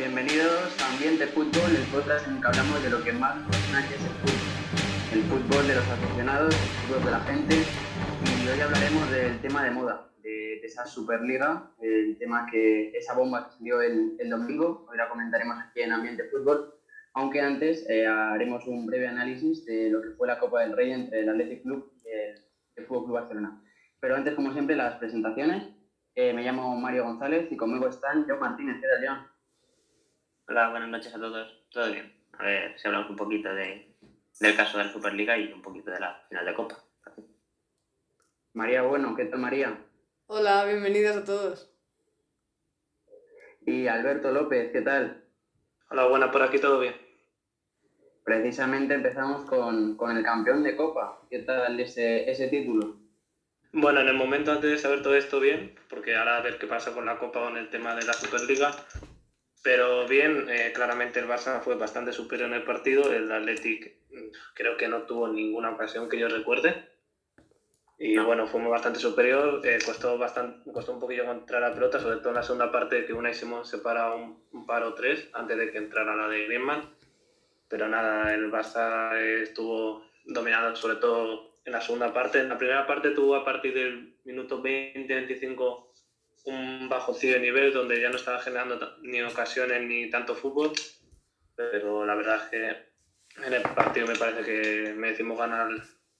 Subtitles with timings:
[0.00, 3.86] bienvenidos a Ambiente Fútbol, el podcast en el que hablamos de lo que más apasiona
[3.86, 5.12] que es el fútbol.
[5.12, 7.54] El fútbol de los aficionados, el fútbol de la gente.
[8.42, 13.12] Y hoy hablaremos del tema de moda, de, de esa Superliga, el tema que, esa
[13.12, 14.86] bomba que salió el, el domingo.
[14.90, 16.72] Hoy la comentaremos aquí en Ambiente Fútbol.
[17.12, 20.92] Aunque antes eh, haremos un breve análisis de lo que fue la Copa del Rey
[20.92, 22.42] entre el Athletic Club y el,
[22.76, 23.62] el Fútbol Club Barcelona.
[24.00, 25.68] Pero antes, como siempre, las presentaciones.
[26.14, 28.76] Eh, me llamo Mario González y conmigo están John Martínez.
[28.80, 29.29] ¿Qué tal?
[30.50, 31.62] Hola, buenas noches a todos.
[31.70, 32.12] ¿Todo bien?
[32.36, 33.94] A ver si hablamos un poquito de,
[34.40, 36.76] del caso de la Superliga y un poquito de la final de Copa.
[38.54, 39.78] María, bueno, ¿qué tal, María?
[40.26, 41.70] Hola, bienvenidos a todos.
[43.64, 45.22] Y Alberto López, ¿qué tal?
[45.88, 46.96] Hola, buenas, por aquí todo bien.
[48.24, 51.20] Precisamente empezamos con, con el campeón de Copa.
[51.30, 52.96] ¿Qué tal ese, ese título?
[53.70, 56.66] Bueno, en el momento antes de saber todo esto bien, porque ahora a ver qué
[56.66, 58.72] pasa con la Copa con el tema de la Superliga,
[59.62, 64.28] pero bien, eh, claramente el Barça fue bastante superior en el partido, el Athletic mm,
[64.54, 66.74] creo que no tuvo ninguna ocasión que yo recuerde,
[67.98, 68.24] y No.
[68.24, 72.30] bueno, fuimos bastante superior, eh, costó, bastante, costó un poquillo encontrar la pelota, sobre todo
[72.30, 75.58] en la segunda parte que Unai Simón se para un, un par o tres antes
[75.58, 76.88] de que entrara la de Griezmann,
[77.68, 82.40] pero nada, el Barça estuvo dominado sobre todo en la segunda parte.
[82.40, 85.89] En la primera parte tuvo a partir del minuto 20-25
[86.44, 90.72] un bajo de nivel donde ya no estaba generando ni ocasiones ni tanto fútbol,
[91.54, 95.68] pero la verdad es que en el partido me parece que merecimos ganar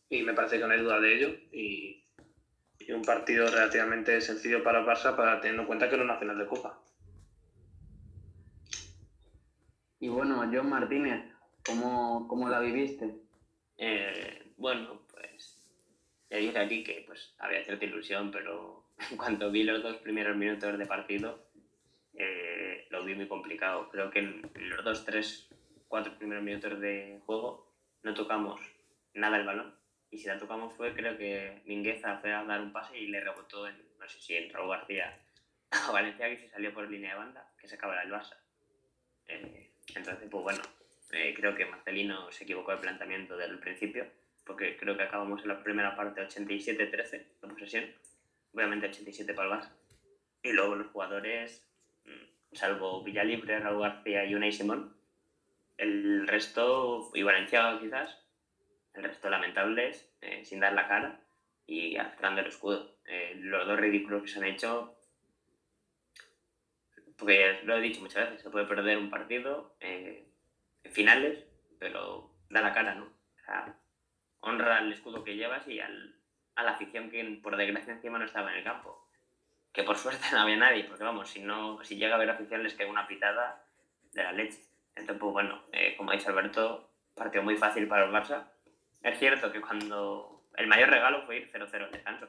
[0.09, 2.05] y me parece que no hay duda de ello y,
[2.79, 6.19] y un partido relativamente sencillo para el Barça para teniendo en cuenta que era una
[6.19, 6.83] final de Copa.
[10.01, 11.25] Y bueno, John Martínez,
[11.65, 13.15] ¿cómo, cómo la viviste?
[13.77, 15.63] Eh, bueno, pues
[16.31, 20.79] ya dije aquí que pues había cierta ilusión, pero cuando vi los dos primeros minutos
[20.79, 21.51] de partido,
[22.15, 23.89] eh, lo vi muy complicado.
[23.89, 25.49] Creo que en los dos, tres,
[25.89, 28.61] cuatro primeros minutos de juego no tocamos
[29.15, 29.75] nada el balón.
[30.11, 33.21] Y si la tocamos fue, creo que Mingueza fue a dar un pase y le
[33.21, 35.19] rebotó en, no sé si en Raúl García
[35.89, 38.37] o Valencia, que se salió por línea de banda, que se acaba el Barça.
[39.29, 40.63] Eh, entonces, pues bueno,
[41.13, 44.07] eh, creo que Marcelino se equivocó de planteamiento desde el principio,
[44.45, 47.85] porque creo que acabamos en la primera parte 87-13 de posesión,
[48.55, 49.73] obviamente 87 para el Barça.
[50.43, 51.69] Y luego los jugadores,
[52.05, 54.97] mm, salvo Villalibre, Raúl García y Unai Simón,
[55.77, 58.19] el resto, y Valenciaga quizás,
[58.95, 61.21] el resto lamentables, eh, sin dar la cara
[61.67, 62.97] y arrastrando el escudo.
[63.07, 64.97] Eh, los dos ridículos que se han hecho,
[67.17, 70.27] porque lo he dicho muchas veces, se puede perder un partido eh,
[70.83, 71.47] en finales,
[71.79, 73.05] pero da la cara, ¿no?
[73.05, 73.79] O sea,
[74.41, 76.20] honra al escudo que llevas y al,
[76.61, 79.07] a la afición que por desgracia encima no estaba en el campo.
[79.73, 82.63] Que por suerte no había nadie, porque vamos, si no, si llega a haber afición
[82.63, 83.65] les queda una pitada
[84.13, 84.59] de la leche.
[84.95, 88.51] Entonces, pues bueno, eh, como ha dicho Alberto, partido muy fácil para el Barça.
[89.03, 92.29] Es cierto que cuando el mayor regalo fue ir 0-0 en descanso.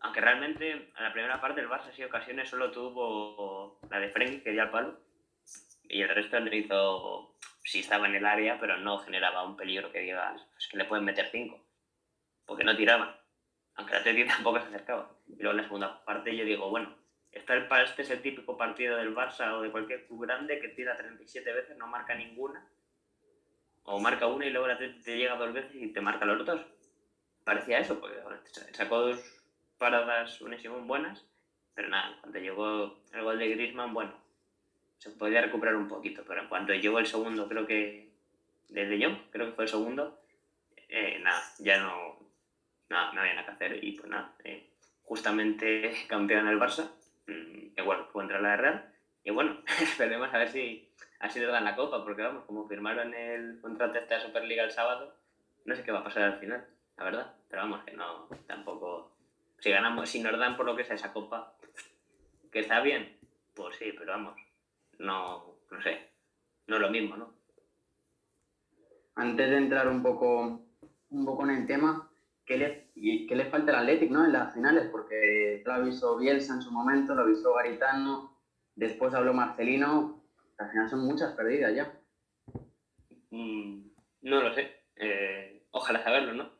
[0.00, 4.42] Aunque realmente en la primera parte el Barça sí ocasiones solo tuvo la de Frenkie
[4.42, 5.00] que dio al palo
[5.88, 9.90] y el resto lo hizo sí estaba en el área pero no generaba un peligro
[9.90, 11.58] que digas es que le pueden meter 5
[12.44, 13.16] porque no tiraban
[13.76, 15.10] aunque la Atleti tampoco se acercaba.
[15.28, 16.94] Y luego en la segunda parte yo digo bueno
[17.32, 20.68] está el, este es el típico partido del Barça o de cualquier club grande que
[20.68, 22.66] tira 37 veces no marca ninguna
[23.84, 26.44] o marca una y luego la Atleti te llega dos veces y te marca los
[26.44, 26.60] dos.
[27.44, 28.16] Parecía eso porque
[28.72, 29.20] sacó dos
[29.78, 31.24] paradas un Simón buenas
[31.76, 34.14] pero nada, cuando llegó el gol de Griezmann, bueno,
[34.96, 38.08] se podía recuperar un poquito, pero en cuanto llegó el segundo, creo que
[38.70, 40.18] desde yo, creo que fue el segundo,
[40.88, 42.05] eh, nada, ya no,
[42.88, 44.70] nada, no había nada que hacer y pues nada, eh,
[45.02, 46.90] justamente campeón el Barça,
[47.26, 48.92] mm, que bueno, contra la Real,
[49.24, 50.88] y bueno, esperemos a ver si
[51.20, 55.14] así les dan la copa, porque vamos, como firmaron el contrato esta Superliga el sábado,
[55.64, 56.66] no sé qué va a pasar al final,
[56.96, 59.16] la verdad, pero vamos, que no, tampoco,
[59.58, 61.54] si ganamos, si nos dan por lo que sea esa copa,
[62.52, 63.16] que está bien,
[63.54, 64.38] pues sí, pero vamos,
[64.98, 66.08] no, no sé,
[66.66, 67.34] no es lo mismo, ¿no?
[69.14, 70.62] Antes de entrar un poco,
[71.10, 72.10] un poco en el tema,
[72.46, 74.24] ¿qué le, qué le falta al Athletic ¿no?
[74.24, 74.88] en las finales?
[74.90, 78.38] Porque lo avisó Bielsa en su momento, lo avisó Garitano,
[78.74, 80.22] después habló Marcelino,
[80.58, 81.92] al final son muchas perdidas ya.
[83.30, 83.88] Mm,
[84.22, 86.50] no lo sé, eh, ojalá saberlo, ¿no?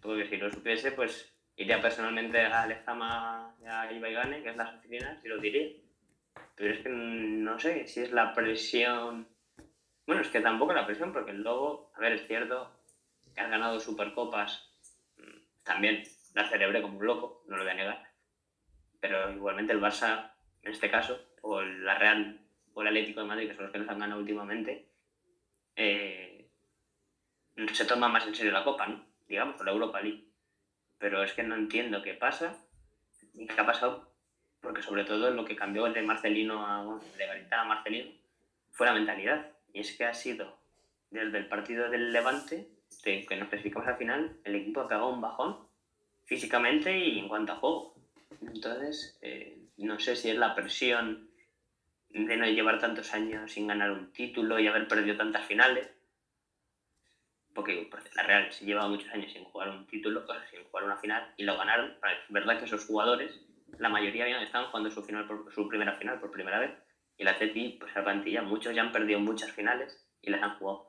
[0.00, 4.74] Porque si lo supiese, pues iría personalmente a Lezama y a Ibaigane, que es las
[4.74, 5.68] oficinas, y lo diría.
[6.54, 9.28] Pero es que no sé si es la presión.
[10.06, 12.70] Bueno, es que tampoco la presión, porque el Lobo, a ver, es cierto
[13.34, 14.73] que has ganado Supercopas,
[15.64, 18.10] también la celebré como un loco, no lo voy a negar.
[19.00, 20.32] Pero igualmente el Barça,
[20.62, 22.40] en este caso, o la Real
[22.74, 24.88] o el Atlético de Madrid, que son los que nos han ganado últimamente,
[25.76, 26.48] eh,
[27.72, 29.04] se toma más en serio la Copa, ¿no?
[29.28, 30.24] Digamos, o la Europa League.
[30.98, 32.56] Pero es que no entiendo qué pasa
[33.32, 34.12] y qué ha pasado,
[34.60, 38.10] porque sobre todo lo que cambió de Marcelino a, bueno, de Garitano a Marcelino
[38.70, 39.52] fue la mentalidad.
[39.72, 40.58] Y es que ha sido
[41.10, 42.68] desde el partido del Levante,
[43.02, 45.58] de, que nos clasificamos al final, el equipo ha pegado un bajón
[46.24, 47.94] físicamente y en cuanto a juego.
[48.40, 51.30] Entonces, eh, no sé si es la presión
[52.10, 55.90] de no llevar tantos años sin ganar un título y haber perdido tantas finales.
[57.52, 61.32] Porque la Real se lleva muchos años sin jugar un título, sin jugar una final,
[61.36, 61.90] y lo ganaron.
[61.90, 63.40] Es verdad que esos jugadores,
[63.78, 66.72] la mayoría habían estado jugando su, final por, su primera final por primera vez.
[67.16, 70.58] Y la CETI, pues la plantilla, muchos ya han perdido muchas finales y las han
[70.58, 70.88] jugado.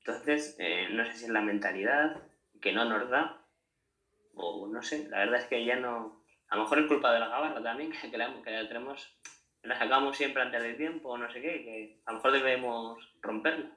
[0.00, 2.22] Entonces, eh, no sé si es la mentalidad
[2.60, 3.40] que no nos da,
[4.34, 6.22] o no sé, la verdad es que ya no.
[6.48, 9.14] A lo mejor es culpa de la gabarra también, que la, que la tenemos,
[9.62, 13.12] la sacamos siempre antes del tiempo, o no sé qué, que a lo mejor debemos
[13.20, 13.70] romperla.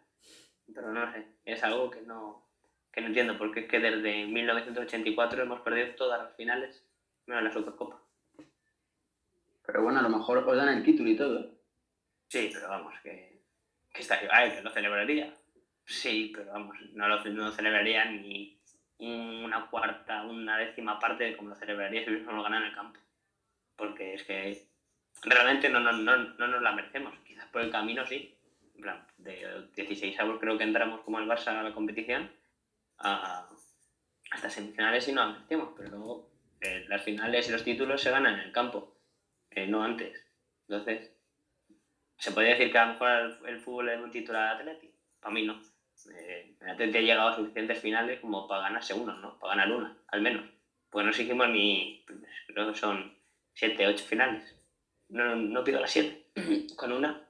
[0.74, 2.48] Pero no sé, es algo que no,
[2.92, 6.86] que no entiendo, porque es que desde 1984 hemos perdido todas las finales,
[7.26, 8.02] menos la Supercopa.
[9.66, 11.40] Pero bueno, a lo mejor os dan el título y todo.
[11.40, 11.50] ¿eh?
[12.28, 13.42] Sí, pero vamos, que,
[13.94, 15.34] que está ay, que lo celebraría.
[15.86, 18.60] Sí, pero vamos, no lo, no celebraría ni
[19.00, 23.00] una cuarta, una décima parte de como lo celebraría si hubiésemos ganado en el campo.
[23.76, 24.68] Porque es que
[25.24, 27.14] realmente no, no, no, no nos la merecemos.
[27.26, 28.38] Quizás por el camino sí.
[29.18, 32.30] De 16 avos creo que entramos como el Barça a la competición
[32.98, 33.48] a,
[34.32, 35.70] hasta semifinales y no la merecemos.
[35.78, 36.30] Pero luego
[36.62, 38.96] eh, las finales y los títulos se ganan en el campo,
[39.52, 40.26] eh, no antes.
[40.68, 41.12] Entonces,
[42.18, 44.94] ¿se podría decir que a lo mejor el, fútbol es un título al Atleti?
[45.20, 45.62] Para mí no.
[46.12, 49.40] Eh, el Atleti llegado a suficientes finales como para ganarse uno, ¿no?
[49.40, 50.46] Para ganar una, al menos.
[50.90, 52.06] Pues no exigimos ni,
[52.48, 53.18] creo que son
[53.54, 54.56] 7, 8 finales.
[55.10, 56.68] No, no pido las 7.
[56.76, 57.28] Con una,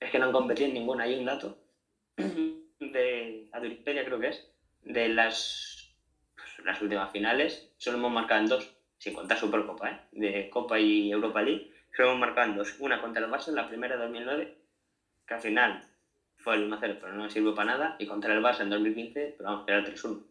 [0.00, 1.04] es que no han competido en ninguna.
[1.04, 1.58] Hay un dato
[2.16, 4.46] de Aduripedia, creo que es,
[4.82, 5.94] de las,
[6.34, 10.00] pues, las últimas finales, solo hemos marcado en dos, sin contar Supercopa, ¿eh?
[10.12, 12.76] de Copa y Europa League, solo hemos marcado en dos.
[12.80, 14.58] Una contra el Barça, la primera de 2009,
[15.26, 15.93] que al final
[16.44, 19.50] fue el 1-0, pero no sirvió para nada, y contra el Barça en 2015, pero
[19.50, 20.22] vamos, era el 3-1.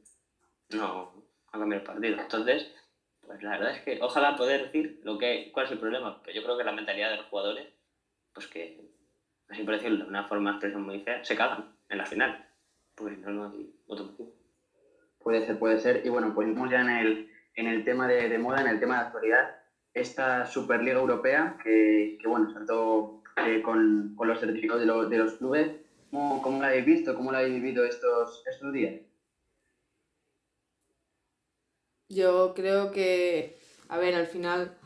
[0.76, 1.12] No,
[1.52, 2.22] no cambió el partido.
[2.22, 2.72] Entonces,
[3.20, 6.36] pues la verdad es que ojalá poder decir lo que, cuál es el problema, pero
[6.36, 7.68] yo creo que la mentalidad de los jugadores,
[8.32, 8.80] pues que,
[9.50, 12.48] así por decirlo de una forma expresión muy fea, se cagan en la final.
[12.96, 14.36] Pues no, no hay otro motivo.
[15.18, 16.06] Puede ser, puede ser.
[16.06, 18.96] Y bueno, pues ya en el, en el tema de, de, moda, en el tema
[19.00, 19.56] de actualidad.
[19.96, 25.18] Esta Superliga Europea, que, que bueno, saltó eh, con, con, los certificados de, lo, de
[25.18, 25.83] los clubes,
[26.14, 27.16] ¿cómo, ¿cómo, la habéis visto?
[27.16, 29.02] ¿Cómo la habéis vivido estos, estos días?
[32.08, 33.58] Yo creo que,
[33.90, 34.78] a ver, al final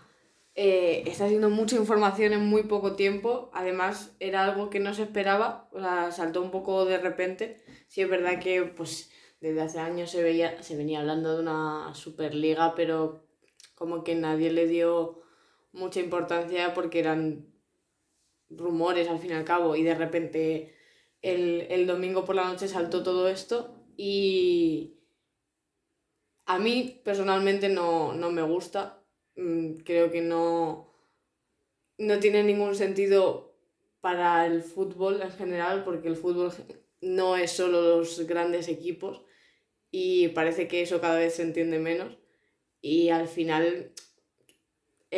[0.56, 3.50] eh, está siendo mucha información en muy poco tiempo.
[3.54, 7.62] Además, era algo que no se esperaba, o sea, saltó un poco de repente.
[7.88, 11.94] Sí, es verdad que, pues, desde hace años se, veía, se venía hablando de una
[11.94, 13.28] Superliga, pero
[13.76, 15.22] como que nadie le dio
[15.74, 17.54] mucha importancia porque eran
[18.50, 20.77] rumores al fin y al cabo y de repente
[21.22, 24.98] el, el domingo por la noche saltó todo esto y
[26.46, 29.04] a mí personalmente no, no me gusta,
[29.36, 30.94] creo que no,
[31.98, 33.56] no tiene ningún sentido
[34.02, 36.54] para el fútbol en general porque el fútbol
[37.02, 39.24] no es solo los grandes equipos
[39.92, 42.18] y parece que eso cada vez se entiende menos.
[42.82, 43.92] Y al final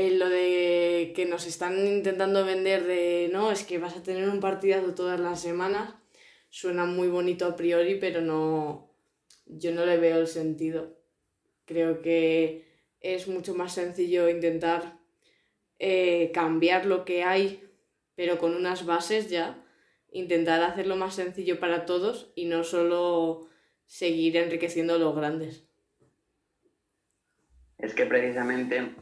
[0.07, 4.29] eh, lo de que nos están intentando vender de no, es que vas a tener
[4.29, 5.93] un partidazo todas las semanas
[6.49, 8.89] suena muy bonito a priori pero no
[9.45, 10.97] yo no le veo el sentido
[11.65, 12.65] creo que
[13.01, 14.99] es mucho más sencillo intentar
[15.79, 17.69] eh, cambiar lo que hay
[18.15, 19.63] pero con unas bases ya
[20.11, 23.47] intentar hacerlo más sencillo para todos y no solo
[23.85, 25.65] seguir enriqueciendo a los grandes.
[27.77, 28.95] Es que precisamente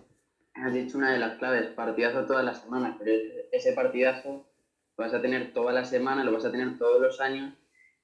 [0.63, 3.11] has dicho una de las claves, partidazo todas las semanas, pero
[3.51, 4.45] ese partidazo
[4.97, 7.53] lo vas a tener toda la semana, lo vas a tener todos los años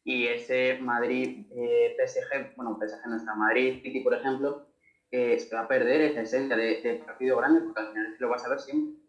[0.03, 4.67] y ese Madrid eh, PSG, bueno, PSG no está, Madrid City, por ejemplo,
[5.11, 8.45] eh, se va a perder esa esencia de, partido grande porque al final lo vas
[8.45, 9.01] a ver siempre.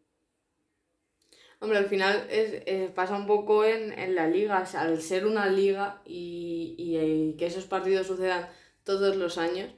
[1.60, 6.02] Hombre, al final es, pasa un poco en, en, la liga, al ser una liga
[6.04, 8.48] y, y, y, que esos partidos sucedan
[8.84, 9.72] todos los años,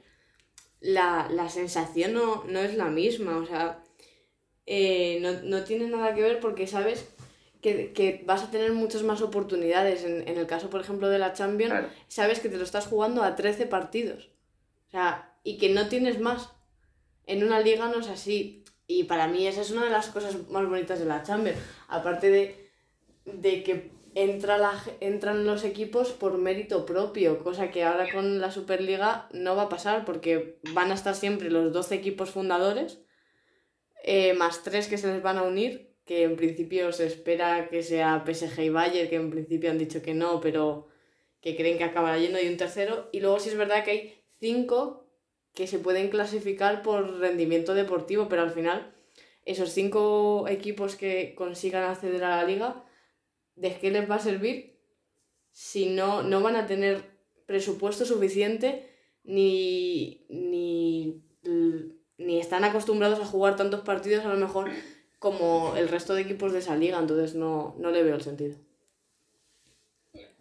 [0.79, 3.83] la, la sensación no, no, es la misma, o sea,
[4.65, 7.09] eh, no, no, tiene nada que ver porque sabes
[7.61, 10.03] que, que, vas a tener muchas más oportunidades.
[10.03, 11.89] En, en, el caso, por ejemplo, de la Champions, claro.
[12.07, 14.29] sabes que te lo estás jugando a 13 partidos,
[14.87, 16.49] o sea, y que no tienes más.
[17.25, 18.63] En una liga no es así.
[18.89, 21.57] Y para mí esa es una de las cosas más bonitas de la Champions.
[21.89, 22.69] Aparte de,
[23.25, 29.55] de que entran los equipos por mérito propio, cosa que ahora con la Superliga no
[29.55, 33.03] va a pasar porque van a estar siempre los 12 equipos fundadores,
[34.03, 37.83] eh, más tres que se les van a unir, que en principio se espera que
[37.83, 40.87] sea PSG y Bayern, que en principio han dicho que no, pero
[41.41, 43.09] que creen que acabará yendo, y un tercero.
[43.11, 45.11] Y luego sí es verdad que hay cinco
[45.53, 48.95] que se pueden clasificar por rendimiento deportivo, pero al final
[49.45, 52.83] esos cinco equipos que consigan acceder a la liga,
[53.57, 54.79] ¿de qué les va a servir
[55.51, 57.03] si no, no van a tener
[57.45, 58.89] presupuesto suficiente
[59.23, 61.21] ni, ni,
[62.17, 64.69] ni están acostumbrados a jugar tantos partidos a lo mejor
[65.19, 66.99] como el resto de equipos de esa liga?
[66.99, 68.55] Entonces no, no le veo el sentido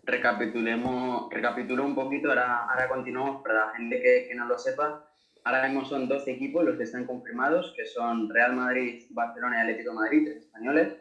[0.07, 5.05] recapitulemos, recapitulo un poquito, ahora, ahora continuamos para la gente que, que, no lo sepa.
[5.45, 9.61] Ahora mismo son 12 equipos los que están confirmados, que son Real Madrid, Barcelona y
[9.63, 10.95] Atlético de Madrid, tres españoles.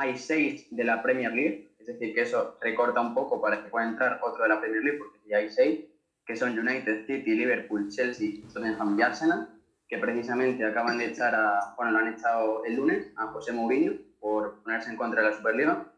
[0.00, 3.68] Hay 6 de la Premier League, es decir, que eso recorta un poco para que
[3.68, 5.80] pueda entrar otro de la Premier League, porque ya hay 6,
[6.24, 9.50] que son United, City, Liverpool, Chelsea, Tottenham y Arsenal,
[9.86, 13.92] que precisamente acaban de echar a, bueno, lo han echado el lunes a José Mourinho
[14.20, 15.92] por ponerse en contra de la Superliga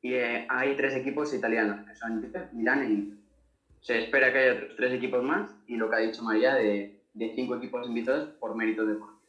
[0.00, 3.18] y eh, hay tres equipos italianos, que son Milán e Inter.
[3.82, 7.02] Se espera que haya otros tres equipos más y lo que ha dicho María de,
[7.12, 9.20] de cinco equipos invitados por mérito deportivo.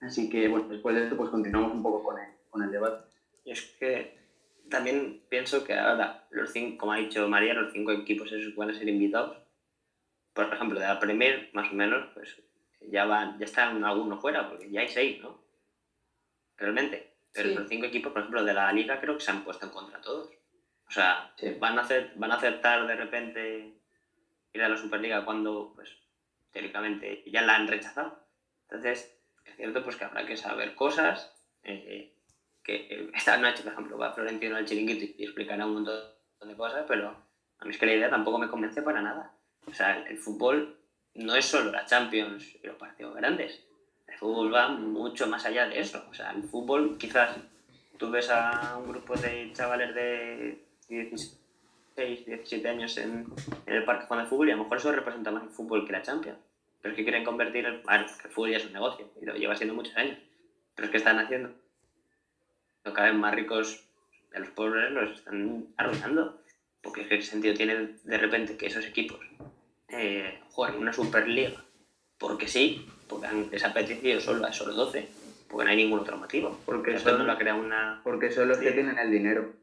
[0.00, 3.09] Así que, bueno, después de esto, pues continuamos un poco con el, con el debate.
[3.50, 4.16] Es que
[4.68, 8.70] también pienso que ahora, los cinco, como ha dicho María, los cinco equipos esos van
[8.70, 9.38] a ser invitados.
[10.32, 12.40] Por ejemplo, de la Premier, más o menos, pues
[12.80, 15.42] ya, van, ya están algunos fuera, porque ya hay seis, ¿no?
[16.56, 17.12] Realmente.
[17.32, 19.72] Pero los cinco equipos, por ejemplo, de la liga creo que se han puesto en
[19.72, 20.30] contra todos.
[20.86, 23.74] O sea, van, a hacer, van a aceptar de repente
[24.52, 25.90] ir a la Superliga cuando, pues,
[26.52, 28.24] teóricamente ya la han rechazado.
[28.68, 29.12] Entonces,
[29.44, 31.34] es cierto pues que habrá que saber cosas.
[31.64, 32.14] Eh,
[32.62, 36.00] que esta noche, por ejemplo, va Florentino al chiringuito y explicará un montón
[36.40, 37.08] de cosas, pero
[37.58, 39.32] a mí es que la idea tampoco me convence para nada.
[39.66, 40.78] O sea, el fútbol
[41.14, 43.60] no es solo la Champions y los partidos grandes
[44.20, 46.04] fútbol va mucho más allá de eso.
[46.10, 47.36] O sea, el fútbol quizás
[47.96, 53.26] tú ves a un grupo de chavales de 16, 17 años en,
[53.66, 55.92] el parque jugando al fútbol y a lo mejor eso representa más el fútbol que
[55.92, 56.38] la Champions.
[56.82, 59.34] Pero es que quieren convertir el, bueno, el fútbol ya es un negocio y lo
[59.34, 60.18] lleva siendo muchos años.
[60.74, 61.50] Pero es que están haciendo.
[62.82, 63.84] Cada vez más ricos
[64.34, 66.40] a los pobres los están arruinando.
[66.82, 69.20] Porque qué sentido tiene de repente que esos equipos
[69.88, 71.62] eh, jueguen una Superliga
[72.20, 75.08] porque sí, porque han, les ha apetecido solo a esos 12,
[75.48, 76.60] porque no hay ningún otro motivo.
[76.66, 78.00] Porque, son, no ha una...
[78.04, 79.54] porque son los que tienen el dinero.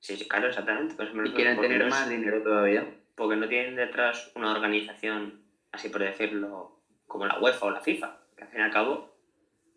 [0.00, 0.94] Sí, sí claro, exactamente.
[0.94, 2.86] Pues y quieren tener más dinero todavía.
[3.14, 5.42] Porque no tienen detrás una organización,
[5.72, 9.14] así por decirlo, como la UEFA o la FIFA, que al fin y al cabo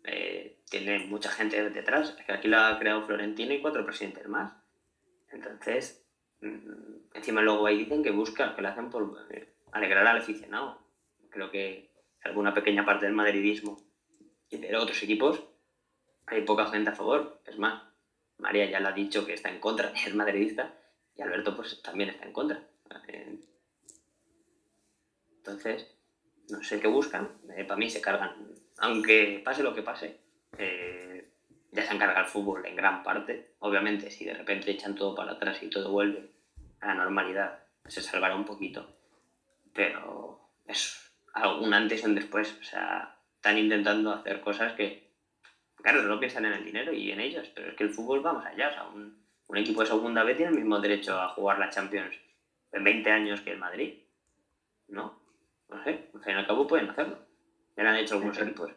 [0.04, 2.16] eh, tiene mucha gente detrás.
[2.18, 4.54] Es que aquí la ha creado Florentino y cuatro presidentes más.
[5.30, 6.06] Entonces,
[6.40, 10.78] mm, encima luego ahí dicen que buscan, que lo hacen por eh, alegrar al aficionado.
[11.28, 11.90] Creo que
[12.22, 13.78] alguna pequeña parte del madridismo
[14.48, 15.42] y de otros equipos,
[16.26, 17.40] hay poca gente a favor.
[17.46, 17.82] Es más,
[18.38, 20.74] María ya le ha dicho que está en contra, es madridista,
[21.14, 22.62] y Alberto pues también está en contra.
[25.38, 25.88] Entonces,
[26.48, 30.20] no sé qué buscan, eh, para mí se cargan, aunque pase lo que pase,
[30.58, 31.32] eh,
[31.72, 33.54] ya se han cargado el fútbol en gran parte.
[33.60, 36.30] Obviamente, si de repente echan todo para atrás y todo vuelve
[36.80, 38.88] a la normalidad, se salvará un poquito.
[39.72, 41.10] Pero eso
[41.60, 42.56] un antes y un después.
[42.60, 45.10] O sea, están intentando hacer cosas que,
[45.76, 48.32] claro, solo piensan en el dinero y en ellos, pero es que el fútbol va
[48.32, 48.68] más allá.
[48.68, 51.70] O sea, un, un equipo de segunda B tiene el mismo derecho a jugar la
[51.70, 52.16] Champions
[52.72, 53.98] en 20 años que el Madrid.
[54.88, 55.20] ¿No?
[55.68, 57.18] No sé, al fin y al cabo pueden hacerlo.
[57.76, 58.70] Ya lo han hecho algunos equipos.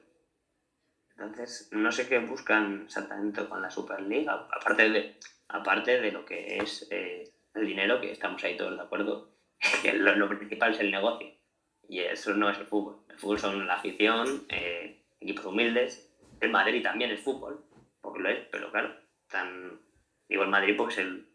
[1.24, 5.16] Entonces, no sé qué buscan exactamente con la Superliga, aparte de,
[5.48, 9.30] aparte de lo que es eh, el dinero, que estamos ahí todos de acuerdo,
[9.82, 11.32] que lo principal es el negocio.
[11.88, 13.06] Y eso no es el fútbol.
[13.10, 16.14] El fútbol son la afición, eh, equipos humildes.
[16.42, 17.64] El Madrid también es fútbol,
[18.02, 18.94] porque lo es, pero claro,
[19.30, 19.80] tan,
[20.28, 21.28] digo el Madrid porque es el,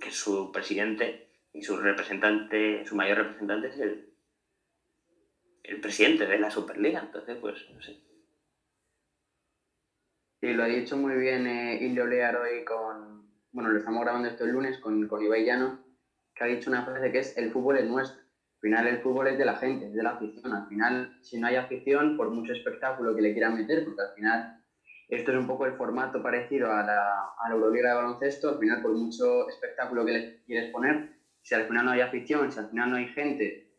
[0.00, 4.12] que su presidente y su representante, su mayor representante es el,
[5.62, 7.00] el presidente de la Superliga.
[7.00, 8.11] Entonces, pues, no sé.
[10.42, 13.30] Sí, lo ha dicho muy bien eh, Ilio Lear hoy con.
[13.52, 15.78] Bueno, lo estamos grabando esto el lunes con, con Ibai Llano,
[16.34, 18.20] que ha dicho una frase que es: el fútbol es nuestro.
[18.20, 20.52] Al final el fútbol es de la gente, es de la afición.
[20.52, 24.14] Al final, si no hay afición, por mucho espectáculo que le quieran meter, porque al
[24.16, 24.60] final
[25.06, 28.58] esto es un poco el formato parecido a la, a la Euroliga de baloncesto, al
[28.58, 31.08] final por mucho espectáculo que le quieres poner,
[31.40, 33.70] si al final no hay afición, si al final no hay gente,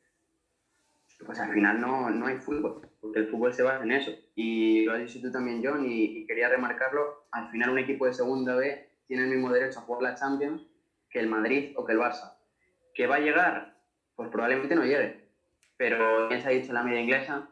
[1.26, 4.12] pues al final no, no hay fútbol, porque el fútbol se basa en eso.
[4.36, 8.06] Y lo has dicho tú también, John, y, y quería remarcarlo, al final un equipo
[8.06, 10.66] de segunda B tiene el mismo derecho a jugar la Champions
[11.10, 12.36] que el Madrid o que el Barça.
[12.96, 13.78] ¿Que va a llegar?
[14.16, 15.30] Pues probablemente no llegue.
[15.78, 17.50] Pero ya se ha dicho la media inglesa,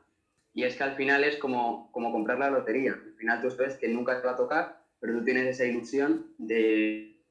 [0.54, 2.94] y es que al final es como, como comprar la lotería.
[2.94, 6.34] Al final tú sabes que nunca te va a tocar, pero tú tienes esa ilusión
[6.38, 7.22] de,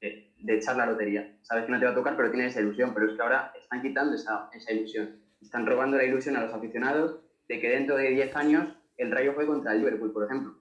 [0.00, 1.36] de, echar la lotería.
[1.42, 2.92] Sabes que no te va a tocar, pero tienes esa ilusión.
[2.92, 5.20] Pero es que ahora están quitando esa, esa ilusión.
[5.40, 9.34] Están robando la ilusión a los aficionados de que dentro de 10 años el Rayo
[9.34, 10.54] fue contra el Liverpool, por ejemplo.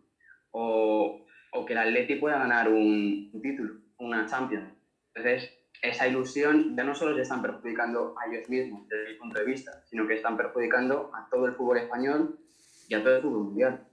[0.51, 4.73] O, o que el Atleti pueda ganar un, título, una Champions.
[5.13, 9.39] Entonces, esa ilusión ya no solo se están perjudicando a ellos mismos desde mi punto
[9.39, 12.39] de vista, sino que están perjudicando a todo el fútbol español
[12.87, 13.87] y a todo el fútbol mundial.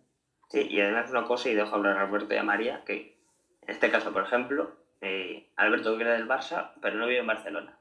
[0.49, 3.17] Sí, y además una cosa, y dejo hablar a Alberto y a María, que
[3.63, 7.79] en este caso, por ejemplo, eh, Alberto quiere del Barça, pero no vive en Barcelona.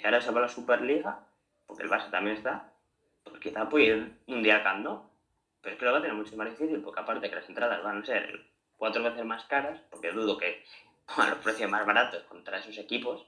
[0.00, 1.26] Y ahora se va a la Superliga,
[1.66, 2.72] porque el Barça también está,
[3.24, 5.10] pues quizá puede ir un día Cando,
[5.60, 8.02] pero es que va a tener mucho más difícil, porque aparte que las entradas van
[8.02, 8.40] a ser
[8.76, 10.64] cuatro veces más caras, porque dudo que
[11.16, 13.26] a los precios más baratos contra esos equipos,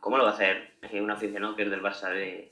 [0.00, 2.50] ¿cómo lo va a hacer un aficionado que es del Barça de,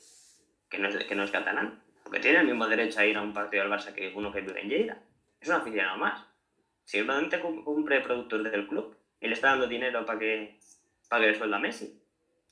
[0.69, 1.83] que, no es, que no es catalán?
[2.03, 4.43] Porque tiene el mismo derecho a ir a un partido del Barça que uno que
[4.43, 5.03] vive en Lleida.
[5.41, 6.25] Es un aficionado más.
[6.85, 10.59] Si realmente cumple productos del club y le está dando dinero para que
[11.09, 11.99] pague el sueldo a Messi.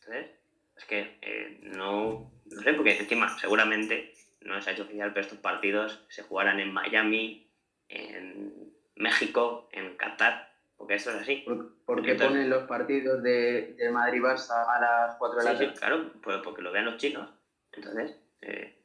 [0.00, 0.30] Entonces,
[0.76, 4.11] es que eh, no, no sé, porque encima seguramente
[4.44, 7.50] no se ha hecho oficial, pero estos partidos se jugarán en Miami,
[7.88, 11.44] en México, en Qatar porque eso es así.
[11.86, 15.68] ¿Por, qué ponen los partidos de, de Madrid-Barça a las 4 de la tarde?
[15.68, 17.30] Sí, claro, pues porque lo vean los chinos.
[17.70, 18.82] Entonces, eh,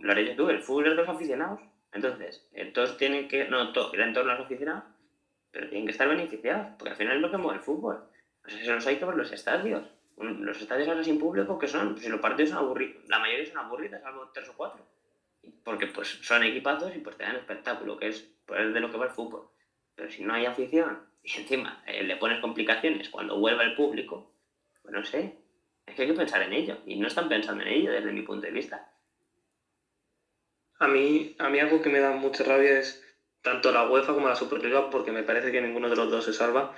[0.00, 1.60] lo haré yo tú, el fútbol es de los aficionados.
[1.92, 4.82] Entonces, eh, todos tienen que, no todos, en todos los aficionados,
[5.52, 8.04] pero tienen que estar beneficiados, porque al final es lo que mueve el fútbol.
[8.44, 9.84] O sea, eso los hay que ver los estadios.
[10.16, 11.98] Los estadios ahora sin público, que son?
[11.98, 14.84] Si los partidos son aburridos, la mayoría son aburridos, salvo tres o cuatro.
[15.64, 18.96] Porque pues son equipados y pues te dan espectáculo, que es pues, de lo que
[18.96, 19.48] va el fútbol.
[19.94, 24.32] Pero si no hay afición y encima eh, le pones complicaciones cuando vuelva el público,
[24.82, 25.38] pues no sé,
[25.86, 26.78] es que hay que pensar en ello.
[26.86, 28.90] Y no están pensando en ello desde mi punto de vista.
[30.78, 33.02] A mí, a mí algo que me da mucha rabia es
[33.42, 36.32] tanto la UEFA como la Superliga, porque me parece que ninguno de los dos se
[36.32, 36.74] salva,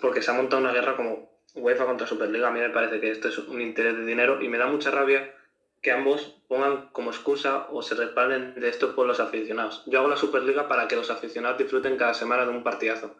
[0.00, 2.48] porque se ha montado una guerra como UEFA contra Superliga.
[2.48, 4.90] A mí me parece que esto es un interés de dinero y me da mucha
[4.90, 5.34] rabia
[5.82, 9.82] que ambos pongan como excusa o se respalden de esto por los aficionados.
[9.86, 13.16] Yo hago la Superliga para que los aficionados disfruten cada semana de un partidazo.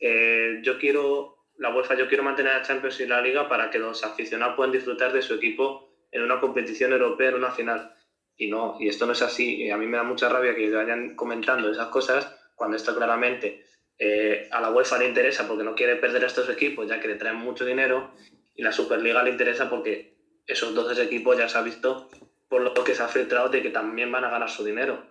[0.00, 3.78] Eh, yo quiero, la UEFA, yo quiero mantener a Champions y la Liga para que
[3.78, 7.94] los aficionados puedan disfrutar de su equipo en una competición europea, en una final.
[8.36, 9.70] Y no, y esto no es así.
[9.70, 13.64] A mí me da mucha rabia que vayan comentando esas cosas cuando esto claramente
[13.98, 17.08] eh, a la UEFA le interesa porque no quiere perder a estos equipos, ya que
[17.08, 18.12] le traen mucho dinero,
[18.54, 22.08] y la Superliga le interesa porque esos 12 equipos ya se ha visto
[22.48, 25.04] por lo que se ha filtrado de que también van a ganar su dinero.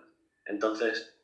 [0.44, 1.14] Entonces,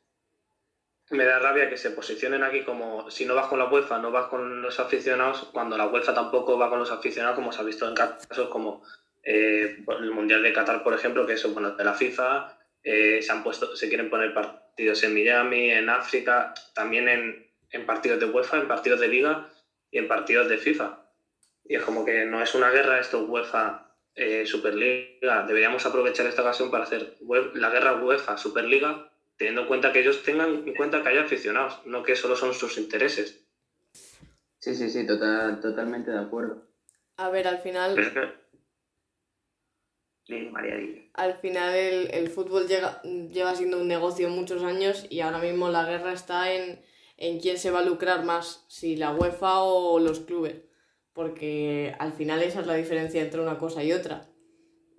[1.09, 4.11] me da rabia que se posicionen aquí como si no vas con la UEFA, no
[4.11, 7.65] vas con los aficionados, cuando la UEFA tampoco va con los aficionados, como se ha
[7.65, 8.83] visto en casos como
[9.23, 13.31] eh, el Mundial de Qatar, por ejemplo, que eso, bueno, de la FIFA, eh, se
[13.31, 17.44] han puesto, se quieren poner partidos en Miami, en África, también en,
[17.75, 19.49] en partidos de UEFA, en partidos de Liga
[19.91, 21.11] y en partidos de FIFA.
[21.65, 25.45] Y es como que no es una guerra esto UEFA eh, Superliga.
[25.45, 27.17] Deberíamos aprovechar esta ocasión para hacer
[27.53, 31.85] la guerra UEFA Superliga, teniendo en cuenta que ellos tengan en cuenta que haya aficionados,
[31.85, 33.45] no que solo son sus intereses.
[34.59, 36.63] Sí, sí, sí, total, totalmente de acuerdo.
[37.17, 37.95] A ver, al final.
[41.13, 45.69] Al final el, el fútbol llega, lleva siendo un negocio muchos años y ahora mismo
[45.69, 46.83] la guerra está en,
[47.17, 50.65] en quién se va a lucrar más, si la UEFA o los clubes
[51.15, 54.27] porque al final esa es la diferencia entre una cosa y otra.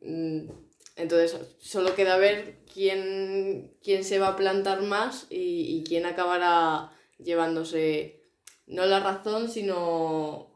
[0.00, 0.48] Mm,
[0.96, 6.90] entonces, solo queda ver quién, quién se va a plantar más y, quién acabará
[7.22, 8.22] llevándose
[8.66, 10.48] no la razón, sino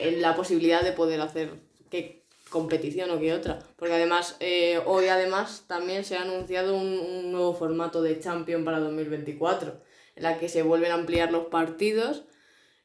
[0.00, 1.50] la posibilidad de poder hacer
[1.90, 3.58] qué competición o qué otra.
[3.76, 8.80] Porque además, eh, hoy además también se ha anunciado un, nuevo formato de Champion para
[8.80, 9.78] 2024,
[10.14, 12.24] en la que se vuelven a ampliar los partidos.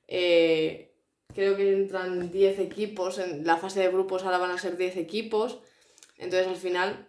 [0.08, 0.96] Eh,
[1.34, 4.98] creo que entran 10 equipos, en la fase de grupos ahora van a ser 10
[4.98, 5.60] equipos,
[6.18, 7.08] entonces al final,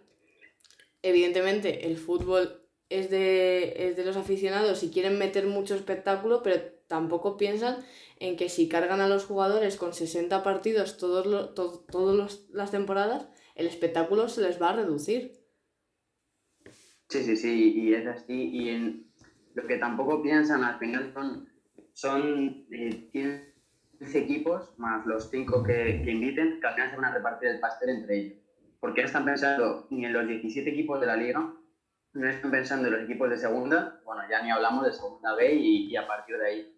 [1.01, 7.77] evidentemente, el fútbol es de, los aficionados y quieren meter mucho espectáculo, pero tampoco piensan
[8.19, 14.27] en que si cargan a los jugadores con 60 partidos todas las temporadas, el espectáculo
[14.27, 15.39] se les va a reducir.
[17.09, 18.33] Sí, sí, sí, y es así.
[18.33, 18.69] Y
[19.67, 21.49] que tampoco piensan al final son,
[21.93, 23.09] son eh,
[23.99, 27.49] 15 equipos, más los 5 que, que, inviten, que al final se van a repartir
[27.49, 28.37] el pastel entre ellos.
[28.79, 31.53] Porque no están pensando ni en los 17 equipos de la liga,
[32.13, 35.53] no están pensando en los equipos de segunda, bueno, ya ni hablamos de segunda B
[35.53, 36.75] y, y a partir de ahí.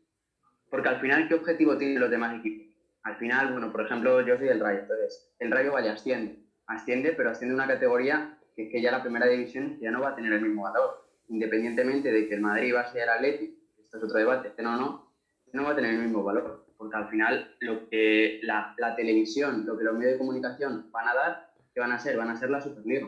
[0.70, 2.74] Porque al final, ¿qué objetivo tienen los demás equipos?
[3.04, 7.13] Al final, bueno, por ejemplo, yo soy el Rayo, entonces, el Rayo vaya, asciende, asciende,
[7.13, 10.34] pero asciende una categoría que, que ya la primera división ya no va a tener
[10.34, 11.11] el mismo valor.
[11.32, 15.13] Independientemente de que el Madrid va a ser Atlético, esto es otro debate, no, no,
[15.54, 16.65] no va a tener el mismo valor.
[16.78, 21.13] Porque al final, lo que la, televisión, lo que los medios de comunicación van a
[21.13, 22.17] dar, ¿qué van a ser?
[22.17, 23.08] Van a ser la Superliga.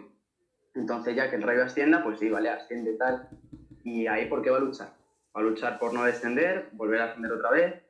[0.73, 3.27] Entonces, ya que el Rayo ascienda, pues sí, vale, asciende tal.
[3.83, 4.93] ¿Y ahí por qué va a luchar?
[5.36, 7.83] Va a luchar por no descender, volver a ascender otra vez.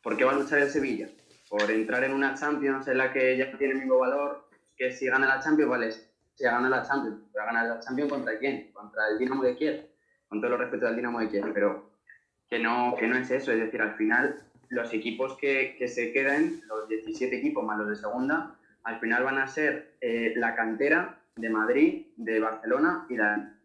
[0.00, 1.08] ¿Por qué va a luchar el Sevilla?
[1.50, 5.06] Por entrar en una Champions en la que ya tiene el mismo valor que si
[5.06, 5.90] gana la Champions, vale,
[6.34, 7.22] si gana la Champions.
[7.36, 8.72] ¿Va a ganar la Champions contra quién?
[8.72, 9.88] Contra el Dinamo de Kiev.
[10.28, 11.92] Con todo lo respeto al Dinamo de Kiev, pero
[12.48, 13.52] que no, que no es eso.
[13.52, 17.88] Es decir, al final, los equipos que, que se queden, los 17 equipos más los
[17.88, 23.16] de segunda, al final van a ser eh, la cantera de Madrid, de Barcelona y
[23.16, 23.58] la...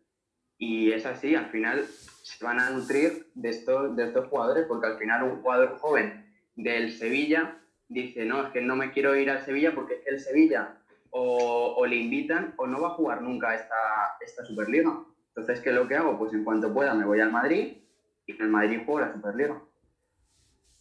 [0.60, 4.88] Y es así, al final se van a nutrir de estos, de estos jugadores, porque
[4.88, 6.26] al final un jugador joven
[6.56, 10.10] del Sevilla dice, no, es que no me quiero ir al Sevilla porque es que
[10.10, 10.78] el Sevilla
[11.20, 13.76] o, o le invitan o no va a jugar nunca esta,
[14.22, 14.92] esta Superliga.
[15.30, 16.18] Entonces, ¿qué es lo que hago?
[16.18, 17.78] Pues en cuanto pueda me voy al Madrid
[18.26, 19.62] y en el Madrid juego la Superliga.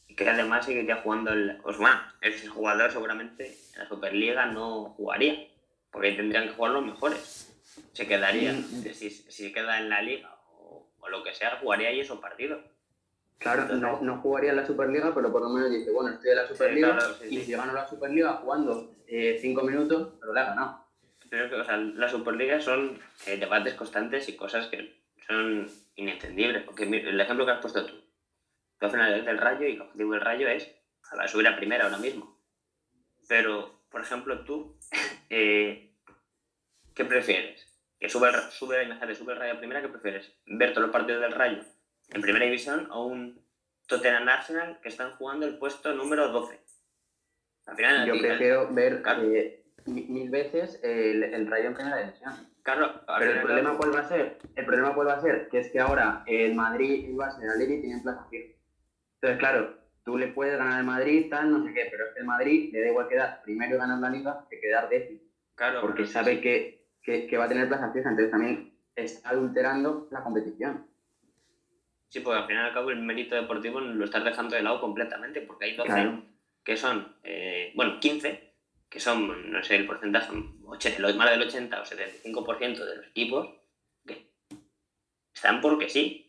[0.09, 1.99] Y que además seguiría jugando el Osman.
[2.20, 5.46] Ese jugador seguramente en la Superliga no jugaría,
[5.90, 7.53] porque tendrían que jugar los mejores.
[7.92, 8.83] Se quedaría, Mm.
[8.94, 12.18] si, si se queda en la liga o, o lo que sea, jugaría ahí esos
[12.20, 12.61] partidos.
[13.38, 16.37] Claro, no, no jugaría en la Superliga, pero por lo menos dice, bueno, estoy en
[16.37, 17.44] la Superliga claro, sí, y sí.
[17.44, 20.87] si gano la Superliga jugando eh, cinco minutos, pero la he ganado.
[21.29, 26.62] Pero que, o sea, las Superligas son eh, debates constantes y cosas que son inentendibles.
[26.64, 27.94] Porque el ejemplo que has puesto tú,
[28.79, 30.72] tú final eres del Rayo y el objetivo del Rayo es
[31.11, 32.38] a la subir a primera ahora mismo.
[33.29, 34.79] Pero, por ejemplo, tú,
[35.31, 35.92] eh,
[36.94, 37.66] ¿qué prefieres?
[37.99, 40.33] Que sube, el- sube, sube el Rayo a primera, ¿qué prefieres?
[40.46, 41.62] ¿Ver todos los partidos del Rayo
[42.11, 43.40] en primera división o un
[43.87, 46.61] Tottenham Arsenal que están jugando el puesto número 12?
[47.66, 52.33] Al final, Yo prefiero ver eh, mi- mil veces el, el Rayo en primera división.
[52.62, 55.61] Carlos, Pero el problema cuál va a ser, el problema cuál va a ser, que
[55.61, 58.55] es que ahora el Madrid y el Barça y tienen plaza fija.
[59.21, 62.21] Entonces, claro, tú le puedes ganar al Madrid, tal, no sé qué, pero es que
[62.21, 65.21] el Madrid le da igual quedar primero ganar la liga que quedar décimo,
[65.55, 70.09] Claro, porque sabe que, que, que va a tener plaza fija, entonces también está adulterando
[70.11, 70.87] la competición.
[72.09, 74.81] Sí, porque al final y al cabo el mérito deportivo lo estás dejando de lado
[74.81, 76.23] completamente, porque hay 12 Claro.
[76.64, 78.55] que son, eh, bueno, 15,
[78.88, 83.07] que son, no sé, el porcentaje, och- lo- más del 80 o 75% de los
[83.09, 83.49] equipos
[84.07, 84.31] que
[85.35, 86.23] están porque sí.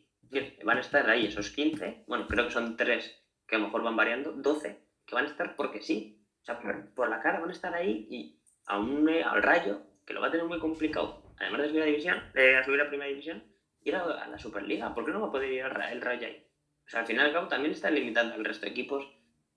[0.66, 3.82] Van a estar ahí esos 15, bueno, creo que son 3 que a lo mejor
[3.84, 6.22] van variando, 12 que van a estar porque sí.
[6.42, 8.36] O sea, por, por la cara van a estar ahí y
[8.66, 11.82] a un, eh, al rayo, que lo va a tener muy complicado, además de subir
[11.84, 13.42] a división, de subir a primera división,
[13.84, 14.94] ir a, a la Superliga.
[14.94, 16.44] ¿Por qué no va a poder ir al el Rayo ahí?
[16.86, 19.06] O sea, al final y al cabo también está limitando al resto de equipos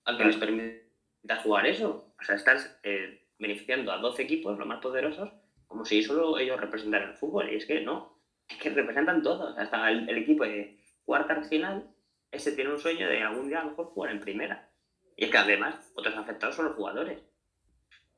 [0.03, 2.13] a que les permita jugar eso.
[2.19, 5.31] O sea, estás eh, beneficiando a 12 equipos, los más poderosos,
[5.67, 7.51] como si solo ellos representaran el fútbol.
[7.51, 9.57] Y es que no, es que representan todos.
[9.57, 11.89] Hasta el, el equipo de cuarta final,
[12.31, 14.69] ese tiene un sueño de algún día a lo mejor jugar en primera.
[15.15, 17.21] Y es que además, otros afectados son los jugadores.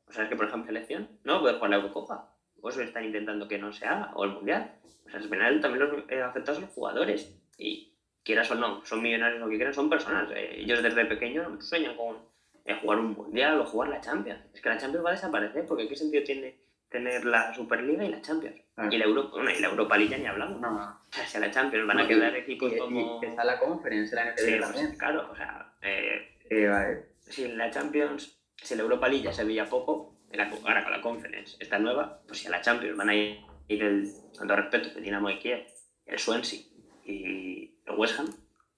[0.08, 2.33] O sea, es que por ejemplo, selección no puede jugar la Eurocopa.
[2.66, 4.72] O eso están intentando que no se haga, o el Mundial.
[5.06, 7.36] O sea, al final también los eh, afectados son los jugadores.
[7.58, 10.32] Y quieras o no, son millonarios lo que quieran, son personas.
[10.32, 12.18] Eh, ellos desde pequeños sueñan con
[12.66, 14.40] eh, jugar un Mundial o jugar la Champions.
[14.54, 16.56] Es que la Champions va a desaparecer, porque ¿qué sentido tiene
[16.90, 18.62] tener la Superliga y la Champions?
[18.76, 18.92] Claro.
[18.94, 20.62] Y la Europa, bueno, y la Europa League ya ni hablamos.
[20.62, 20.74] No,
[21.10, 23.20] O sea, si a la Champions van a y- quedar equipos y- y como...
[23.20, 24.86] que está la conference, la NFL Sí, también.
[24.88, 27.06] pues, claro, o sea, eh, Eh, vale.
[27.20, 30.92] si en la Champions, si la Europa League ya se veía poco, la- ahora con
[30.92, 33.38] la Conference está nueva, pues si a la Champions van a ir,
[33.70, 35.64] el, con todo respeto, el Dinamo de Kiev,
[36.06, 36.60] el Swansea
[37.06, 38.28] y el West Ham,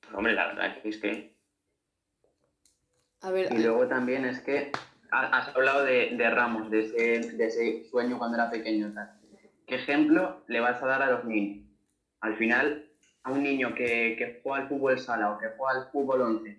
[0.01, 1.35] pues hombre, la verdad que es que
[3.21, 4.71] A ver, Y luego también es que
[5.11, 8.91] ha- has hablado de, de Ramos, de ese, de ese sueño cuando era pequeño.
[8.93, 9.09] tal.
[9.65, 11.65] ¿Qué ejemplo le vas a dar a los niños?
[12.21, 12.85] Al final,
[13.23, 16.57] a un niño que, que juega al fútbol sala o que juega al fútbol 11,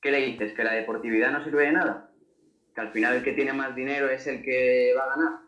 [0.00, 0.54] ¿qué le dices?
[0.54, 2.07] ¿Que la deportividad no sirve de nada?
[2.78, 5.40] ¿Que al final el que tiene más dinero es el que va a ganar?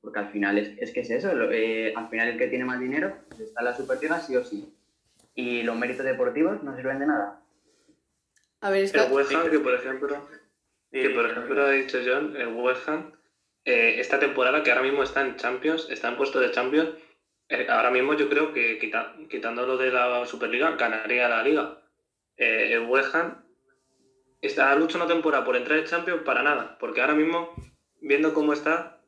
[0.00, 2.64] Porque al final es, es que es eso, lo- eh, al final el que tiene
[2.64, 4.68] más dinero está en la Superliga sí o sí.
[5.36, 7.40] Y los méritos deportivos no sirven de nada.
[8.62, 8.98] a ver, es que...
[8.98, 10.28] El West Ham, que por ejemplo,
[10.90, 13.12] que por ejemplo ha dicho John, el West Ham,
[13.64, 16.90] eh, esta temporada que ahora mismo está en Champions, está en puesto de Champions,
[17.48, 21.78] eh, ahora mismo yo creo que quita- quitándolo de la Superliga, ganaría la liga.
[22.36, 23.44] Eh, el West Ham
[24.42, 27.54] está luchando una temporada por entrar en Champions para nada, porque ahora mismo,
[28.00, 29.00] viendo cómo está,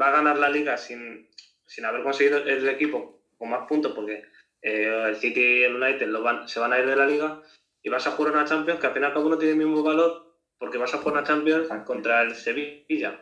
[0.00, 1.28] va a ganar la liga sin,
[1.66, 4.24] sin haber conseguido el equipo con más puntos, porque
[4.62, 7.42] eh, el City y el United lo van, se van a ir de la liga,
[7.82, 10.34] y vas a jugar una Champions que al final cada uno tiene el mismo valor
[10.58, 13.20] porque vas a jugar una Champions contra el Sevilla,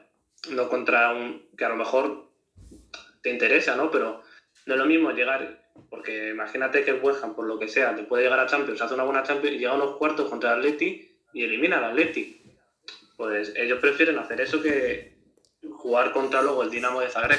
[0.51, 2.31] no contra un que a lo mejor
[3.23, 3.91] te interesa, ¿no?
[3.91, 4.23] Pero
[4.65, 7.95] no es lo mismo llegar, porque imagínate que el West Ham, por lo que sea,
[7.95, 10.53] te puede llegar a Champions, hace una buena Champions y llega a unos cuartos contra
[10.53, 12.41] el Atleti y elimina al Atleti.
[13.15, 15.19] Pues ellos prefieren hacer eso que
[15.71, 17.39] jugar contra luego el Dinamo de Zagreb.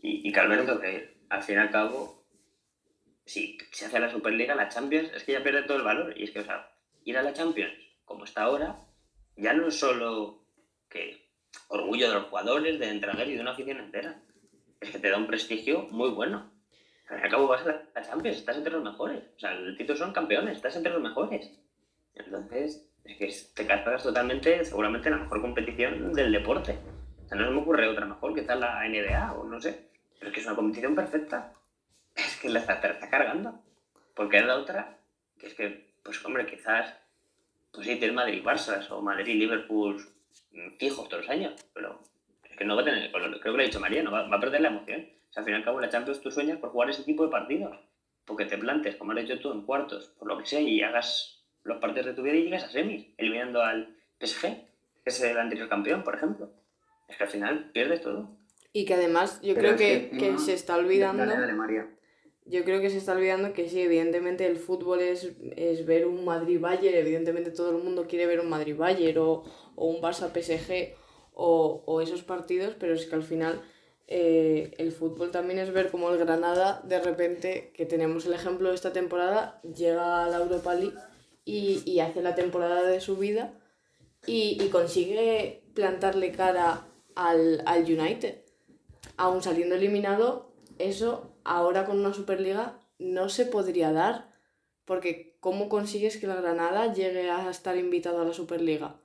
[0.00, 2.24] Y, y Alberto, que al fin y al cabo,
[3.24, 6.14] si se hace la Superliga, la Champions, es que ya pierde todo el valor.
[6.16, 6.70] Y es que, o sea,
[7.04, 8.78] ir a la Champions, como está ahora,
[9.36, 10.44] ya no es solo
[10.88, 11.32] que
[11.66, 14.22] orgullo de los jugadores, de entrenador y de una afición entera.
[14.80, 16.52] Es que te da un prestigio muy bueno.
[17.08, 19.24] Al fin y al cabo vas a la Champions, estás entre los mejores.
[19.34, 21.50] O sea, el título son campeones, estás entre los mejores.
[22.18, 26.78] Entonces, es que te cargas totalmente, seguramente, la mejor competición del deporte.
[27.24, 29.88] O sea, no se me ocurre otra mejor, tal la NBA o no sé.
[30.18, 31.52] Pero es que es una competición perfecta.
[32.14, 33.60] Es que la está, cargando.
[34.14, 34.98] Porque es la otra,
[35.38, 36.94] que es que, pues hombre, quizás,
[37.72, 40.04] pues sí, tienes Madrid-Barça o Madrid-Liverpool
[40.78, 42.00] fijos todos los años, pero
[42.44, 44.36] es que no va a tener, creo que lo ha dicho María, no va, va
[44.36, 45.08] a perder la emoción.
[45.30, 47.24] O sea, al fin y al cabo, la Champions tú sueñas por jugar ese tipo
[47.24, 47.78] de partidos.
[48.24, 51.37] Porque te plantes, como has hecho tú, en cuartos, por lo que sea, y hagas
[51.68, 54.42] los partidos de tu vida y llegas a semis, eliminando al PSG,
[55.04, 56.50] que es el anterior campeón, por ejemplo.
[57.08, 58.36] Es que al final pierdes todo.
[58.72, 61.24] Y que además yo Pero creo es que, que se está olvidando.
[61.24, 61.88] Dale, dale, María.
[62.44, 66.24] Yo creo que se está olvidando que sí, evidentemente el fútbol es, es ver un
[66.24, 70.94] Madrid-Bayern, evidentemente todo el mundo quiere ver un Madrid-Bayern o, o un Barça-PSG
[71.34, 73.60] o, o esos partidos, pero es que al final
[74.10, 78.70] eh, el fútbol también es ver cómo el Granada, de repente, que tenemos el ejemplo
[78.70, 80.96] de esta temporada, llega a la Europa League
[81.48, 83.54] y, y hace la temporada de su vida
[84.26, 88.42] y, y consigue plantarle cara al, al United.
[89.16, 94.28] Aún saliendo eliminado, eso ahora con una Superliga no se podría dar.
[94.84, 99.00] Porque ¿cómo consigues que la Granada llegue a estar invitado a la Superliga?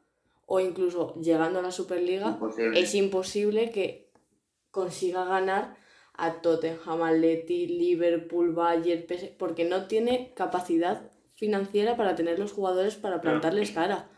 [0.46, 2.78] O incluso llegando a la Superliga, Imposible.
[2.78, 4.12] es imposible que
[4.70, 5.78] consiga ganar
[6.14, 9.06] a Tottenham, Atleti, Liverpool, Bayern,
[9.38, 14.10] porque no tiene capacidad financiera para tener los jugadores para plantarles cara.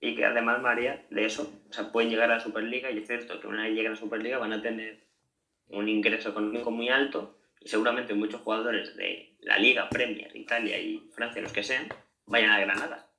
[0.00, 3.06] Y que además, María, de eso, o sea, pueden llegar a la Superliga y es
[3.06, 5.08] cierto que una vez lleguen a la Superliga van a tener
[5.68, 11.10] un ingreso económico muy alto y seguramente muchos jugadores de la Liga, Premier, Italia y
[11.12, 11.88] Francia, los que sean,
[12.26, 13.10] vayan a Granada.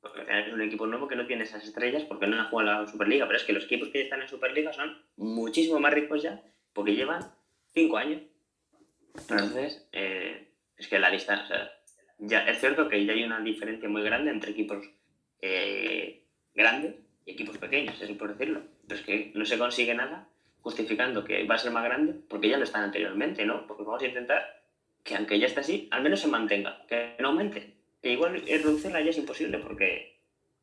[0.00, 2.48] Porque al final es un equipo nuevo que no tiene esas estrellas porque no han
[2.48, 5.78] jugado a la Superliga, pero es que los equipos que están en Superliga son muchísimo
[5.78, 7.32] más ricos ya porque llevan
[7.72, 8.22] cinco años.
[9.14, 11.72] Entonces, eh, es que la lista, o sea,
[12.18, 14.84] ya es cierto que ya hay una diferencia muy grande entre equipos
[15.40, 16.22] eh,
[16.54, 18.62] grandes y equipos pequeños, eso por decirlo.
[18.86, 20.28] Pero es que no se consigue nada
[20.60, 23.66] justificando que va a ser más grande porque ya lo están anteriormente, ¿no?
[23.66, 24.62] Porque vamos a intentar
[25.04, 27.74] que aunque ya esté así, al menos se mantenga, que no aumente.
[28.02, 30.18] Que igual reducirla ya es imposible porque,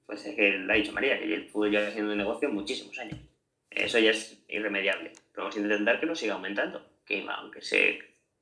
[0.06, 2.98] pues es que lo ha dicho María, que el fútbol ya siendo un negocio muchísimos
[3.00, 3.20] años.
[3.70, 5.12] Eso ya es irremediable.
[5.32, 8.00] Pero vamos a intentar que no siga aumentando, que aunque se,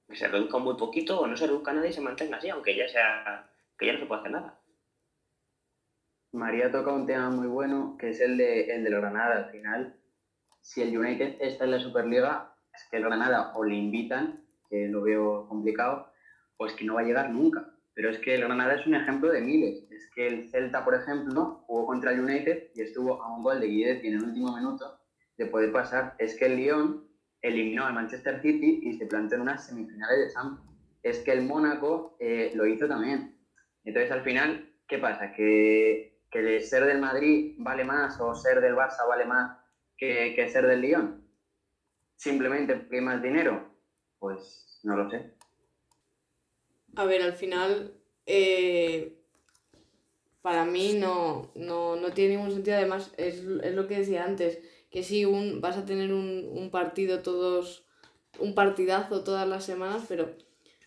[0.10, 2.76] que se reduzca muy poquito o no se reduzca nada y se mantenga así, aunque
[2.76, 4.60] ya sea que ya no se puede hacer nada.
[6.34, 9.38] María toca un tema muy bueno, que es el de, el de los Granada.
[9.38, 9.96] Al final,
[10.62, 14.88] si el United está en la Superliga, es que el Granada o le invitan, que
[14.88, 16.12] lo veo complicado,
[16.58, 17.70] o es que no va a llegar nunca.
[17.94, 19.86] Pero es que el Granada es un ejemplo de miles.
[19.92, 23.60] Es que el Celta, por ejemplo, jugó contra el United y estuvo a un gol
[23.60, 25.00] de Guidetti en el último minuto
[25.38, 26.16] de poder pasar.
[26.18, 27.03] Es que el Lyon
[27.44, 30.70] eliminó al Manchester City y se plantó en unas semifinales de Champions.
[31.04, 33.38] Es que el Mónaco eh, lo hizo también.
[33.84, 35.34] Entonces, al final, ¿qué pasa?
[35.34, 39.60] Que, que ser del Madrid vale más o ser del Barça vale más
[39.98, 41.28] que, que ser del Lyon.
[42.16, 43.70] Simplemente porque hay más dinero.
[44.18, 45.34] Pues no lo sé.
[46.96, 47.94] A ver, al final,
[48.26, 49.20] eh,
[50.42, 52.78] para mí no, no, no tiene ningún sentido.
[52.78, 54.62] Además, es, es lo que decía antes,
[54.94, 57.84] que si un, vas a tener un, un partido todos,
[58.38, 60.38] un partidazo todas las semanas, pero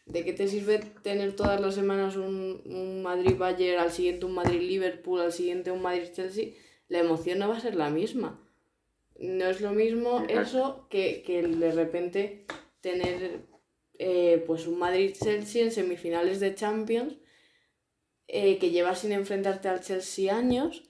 [0.06, 5.20] ¿de qué te sirve tener todas las semanas un, un Madrid-Bayern, al siguiente un Madrid-Liverpool,
[5.20, 6.50] al siguiente un Madrid-Chelsea?
[6.86, 8.40] La emoción no va a ser la misma.
[9.18, 12.46] No es lo mismo eso que, que de repente
[12.80, 13.40] tener
[13.98, 17.16] eh, pues un Madrid-Chelsea en semifinales de Champions
[18.28, 20.84] eh, que llevas sin enfrentarte al Chelsea años,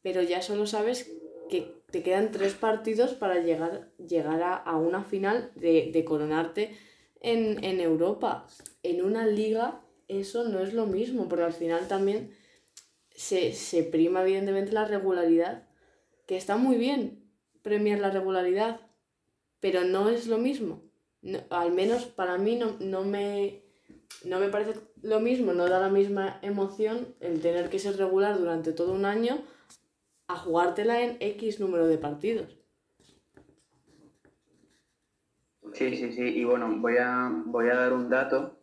[0.00, 1.12] pero ya solo sabes
[1.52, 6.74] que te quedan tres partidos para llegar, llegar a, una final de, coronarte
[7.20, 8.46] en, Europa.
[8.82, 12.30] En una liga eso no es lo mismo, porque al final también
[13.14, 15.68] se, se prima evidentemente la regularidad,
[16.26, 17.22] que está muy bien
[17.60, 18.80] premiar la regularidad,
[19.60, 20.82] pero no es lo mismo.
[21.50, 23.60] Al menos para mí no, no me
[24.24, 28.38] no me parece lo mismo, no da la misma emoción el tener que ser regular
[28.38, 29.42] durante todo un año
[30.32, 32.58] a jugártela en X número de partidos.
[35.74, 36.22] Sí, sí, sí.
[36.22, 38.58] Y bueno, voy a, voy a dar un dato.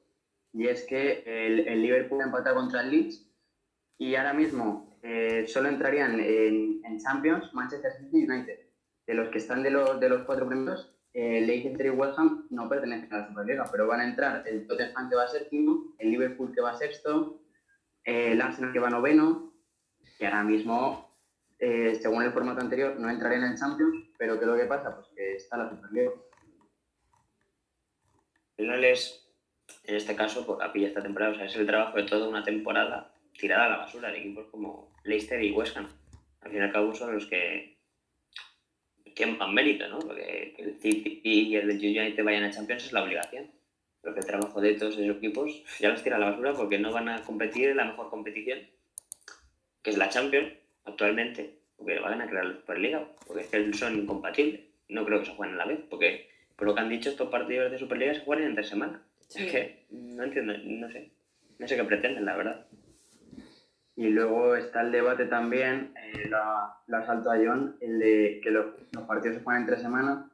[0.54, 3.30] Y es que el, el Liverpool empata contra el Leeds.
[3.98, 8.60] Y ahora mismo eh, solo entrarían en, Champions Manchester City United.
[9.08, 12.48] De los que están de los, de los cuatro primeros, eh, Leicester y West Ham
[12.50, 16.12] no pertenecen a la Superliga, pero van a entrar el Tottenham que va séptimo, el
[16.12, 17.42] Liverpool que va sexto,
[18.04, 19.54] eh, el Arsenal que va noveno,
[20.18, 21.09] que ahora mismo,
[21.60, 24.96] eh, según el formato anterior, no entrarían en Champions, pero ¿qué es lo que pasa?
[24.96, 26.12] Pues que está la Superliga
[28.60, 29.26] final es,
[29.86, 32.28] en este caso, por la pilla esta temporada, o sea, es el trabajo de toda
[32.28, 35.88] una temporada tirada a la basura de equipos como Leicester y West Ham.
[36.42, 37.78] Al fin y al cabo son los que
[39.16, 40.00] tienen más mérito, ¿no?
[40.00, 43.50] Porque el City y el United vayan a Champions es la obligación.
[44.02, 46.80] Pero que el trabajo de todos esos equipos ya los tira a la basura porque
[46.80, 48.60] no van a competir en la mejor competición,
[49.82, 50.54] que es la Champions
[50.90, 54.62] actualmente, porque van a crear la Superliga, porque es que son incompatibles.
[54.90, 57.30] No creo que se jueguen a la vez, porque por lo que han dicho, estos
[57.30, 59.02] partidos de Superliga se juegan en tres semanas.
[59.34, 61.12] Es que no entiendo, no sé.
[61.58, 62.66] No sé qué pretenden, la verdad.
[63.96, 68.50] Y luego está el debate también, eh, la, la salto a John, el de que
[68.50, 70.26] los, los, partidos se juegan en tres semanas,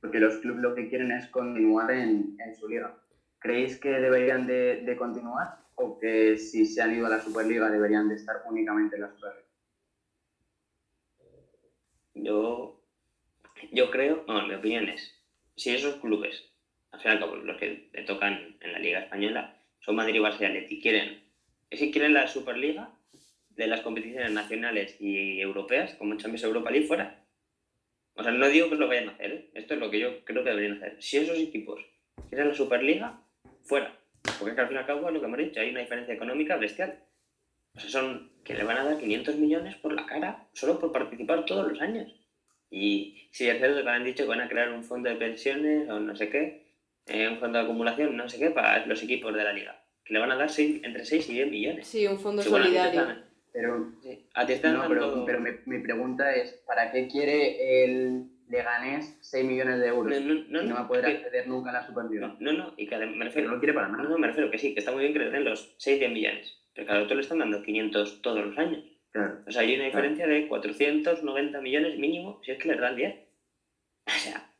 [0.00, 2.94] porque los clubes lo que quieren es continuar en, en su liga.
[3.38, 7.70] ¿Creéis que deberían de, de, continuar o que si se han ido a la Superliga
[7.70, 9.46] deberían de estar únicamente en la Superliga?
[12.22, 12.80] Yo,
[13.72, 15.20] yo creo, no, mi opinión es,
[15.56, 16.52] si esos clubes,
[16.92, 20.80] al final los que le tocan en la Liga Española, son Madrid, Barça y Atleti,
[20.80, 21.24] quieren,
[21.70, 22.90] si quieren la Superliga
[23.50, 27.24] de las competiciones nacionales y europeas, como Champions Europa League, fuera.
[28.14, 29.50] O sea, no digo que lo vayan a hacer, ¿eh?
[29.54, 31.02] esto es lo que yo creo que deberían hacer.
[31.02, 31.80] Si esos equipos
[32.28, 33.20] quieren la Superliga,
[33.62, 33.98] fuera.
[34.38, 37.02] Porque al fin y al cabo, lo que hemos dicho, hay una diferencia económica bestial.
[37.74, 40.92] O sea, son que le van a dar 500 millones por la cara, solo por
[40.92, 42.12] participar todos los años.
[42.70, 45.88] Y si es cierto que han dicho que van a crear un fondo de pensiones
[45.88, 46.62] o no sé qué,
[47.06, 49.84] eh, un fondo de acumulación, no sé qué, para los equipos de la liga.
[50.04, 51.86] Que le van a dar seis, entre 6 y 10 millones.
[51.86, 53.06] Sí, un fondo solidario.
[53.52, 53.92] pero,
[54.34, 59.44] a ti no, pero, pero mi, mi, pregunta es, ¿para qué quiere el Leganés 6
[59.44, 60.20] millones de euros?
[60.20, 62.36] No, no, no va a poder acceder nunca a la Superliga.
[62.40, 63.48] No, no, y que me refiero...
[63.48, 64.02] no lo quiere para nada.
[64.04, 66.00] No, no, me refiero que sí, que está muy bien que le den los 6
[66.00, 66.61] 10 millones.
[66.74, 68.84] Pero cada otro le están dando 500 todos los años.
[69.46, 73.14] O sea, hay una diferencia de 490 millones mínimo, si es que les dan 10.
[74.06, 74.52] O sea,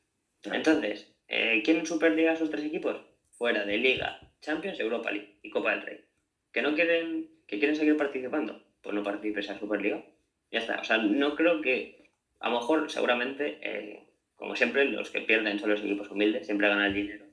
[0.44, 3.00] entonces, eh, ¿quieren Superliga esos tres equipos?
[3.30, 6.04] Fuera de Liga, Champions, Europa League y Copa del Rey.
[6.52, 8.62] ¿Que no quieren, que quieren seguir participando?
[8.82, 10.04] Pues no participes en Superliga.
[10.50, 10.80] Ya está.
[10.80, 15.58] O sea, no creo que, a lo mejor, seguramente, eh, como siempre, los que pierden
[15.58, 17.24] son los equipos humildes, siempre ganan el dinero.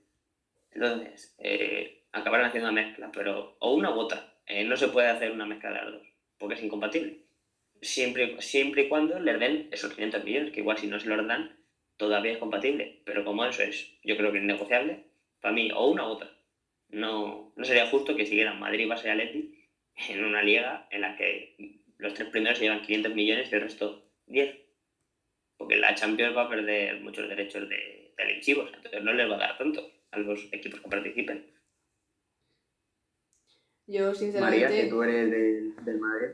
[0.72, 4.29] Entonces, eh, acabarán haciendo una mezcla, pero, o una u otra.
[4.50, 6.10] Eh, no se puede hacer una mezcla de las dos
[6.40, 7.20] porque es incompatible.
[7.82, 11.28] Siempre, siempre y cuando le den esos 500 millones, que igual si no se los
[11.28, 11.56] dan,
[11.98, 13.02] todavía es compatible.
[13.06, 15.04] Pero como eso es, yo creo que es negociable,
[15.40, 16.32] para mí, o una u otra.
[16.90, 19.56] No, no sería justo que siguieran Madrid, Barça y Atleti
[20.10, 21.56] en una liga en la que
[21.98, 24.58] los tres primeros se llevan 500 millones y el resto 10.
[25.58, 29.40] Porque la Champions va a perder muchos derechos de televisivos, entonces no les va a
[29.40, 31.46] dar tanto a los equipos que participen.
[33.90, 34.66] Yo, sinceramente.
[34.66, 36.28] María, que tú eres del, del Madrid.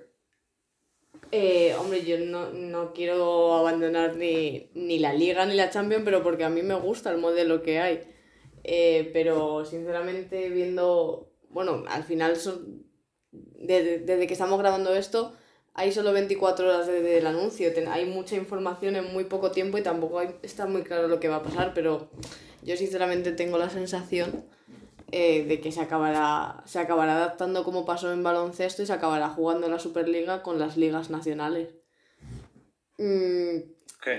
[1.31, 6.21] Eh, hombre, yo no, no, quiero abandonar ni, ni, la Liga ni la Champions, pero
[6.21, 8.03] porque a mí me gusta el modelo que hay.
[8.65, 11.31] Eh, pero sinceramente, viendo.
[11.49, 12.83] Bueno, al final, son,
[13.31, 15.33] desde, desde, que estamos grabando esto,
[15.73, 17.71] hay solo 24 horas desde el anuncio.
[17.89, 21.29] Hay mucha información en muy poco tiempo y tampoco hay, está muy claro lo que
[21.29, 22.09] va a pasar, pero
[22.63, 24.43] yo sinceramente tengo la sensación
[25.11, 29.29] eh, de que se acabará, se acabará adaptando como pasó en baloncesto y se acabará
[29.29, 31.69] jugando la Superliga con las ligas nacionales.
[32.97, 33.57] Mm,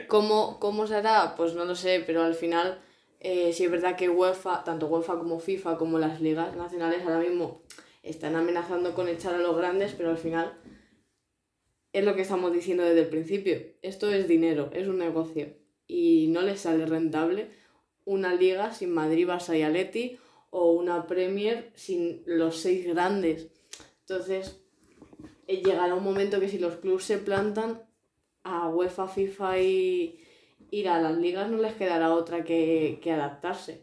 [0.09, 1.35] ¿cómo, ¿Cómo será?
[1.37, 2.81] Pues no lo sé, pero al final
[3.21, 7.19] eh, sí es verdad que UEFA, tanto UEFA como FIFA como las ligas nacionales ahora
[7.19, 7.63] mismo
[8.03, 10.57] están amenazando con echar a los grandes, pero al final
[11.93, 13.59] es lo que estamos diciendo desde el principio.
[13.83, 15.49] Esto es dinero, es un negocio
[15.87, 17.51] y no les sale rentable
[18.05, 20.19] una liga sin Madrid, Barça y Atleti
[20.57, 23.49] o una Premier sin los seis grandes.
[24.01, 24.59] Entonces,
[25.47, 27.83] eh, llegará un momento que si los clubes se plantan,
[28.43, 30.21] a UEFA, FIFA y
[30.71, 33.83] ir a las ligas no les quedará otra que, que adaptarse.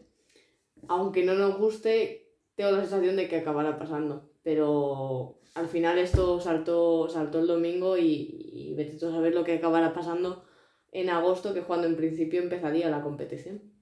[0.88, 4.30] Aunque no nos guste, tengo la sensación de que acabará pasando.
[4.42, 9.54] Pero al final esto saltó, saltó el domingo y, y vete a saber lo que
[9.54, 10.44] acabará pasando
[10.90, 13.73] en agosto, que es cuando en principio empezaría la competición.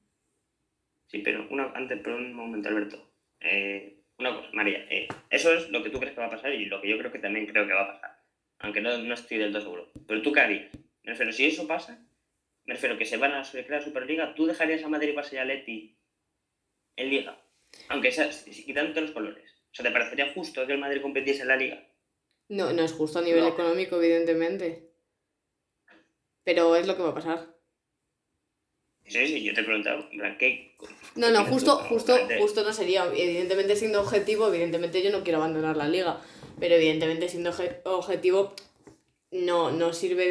[1.12, 3.12] Sí, pero una, antes, por un momento, Alberto.
[3.40, 4.78] Eh, una cosa, María.
[4.90, 6.98] eh, eso es lo que tú crees que va a pasar y lo que yo
[6.98, 8.18] creo que también creo que va a pasar.
[8.60, 9.92] Aunque no, no estoy del todo seguro.
[10.08, 10.70] Pero tú harías?
[11.02, 12.02] Me refiero, si eso pasa,
[12.64, 15.44] me refiero que se van a crear la Superliga, ¿tú dejarías a Madrid pasar a
[15.44, 15.98] Leti
[16.96, 17.38] en Liga?
[17.88, 19.50] Aunque sea, quitándote los colores.
[19.70, 21.86] O sea, ¿te parecería justo que el Madrid competiese en la Liga?
[22.48, 23.48] No, no es justo a nivel No.
[23.48, 24.90] económico, evidentemente.
[26.44, 27.54] Pero es lo que va a pasar.
[29.07, 30.74] Sí, yo te he preguntado, en plan, ¿qué?
[31.16, 33.05] No, no, justo, justo, justo no sería.
[33.14, 36.20] Evidentemente siendo objetivo, evidentemente yo no quiero abandonar la liga.
[36.61, 38.55] Pero evidentemente siendo obje- objetivo,
[39.30, 40.28] no, no sirve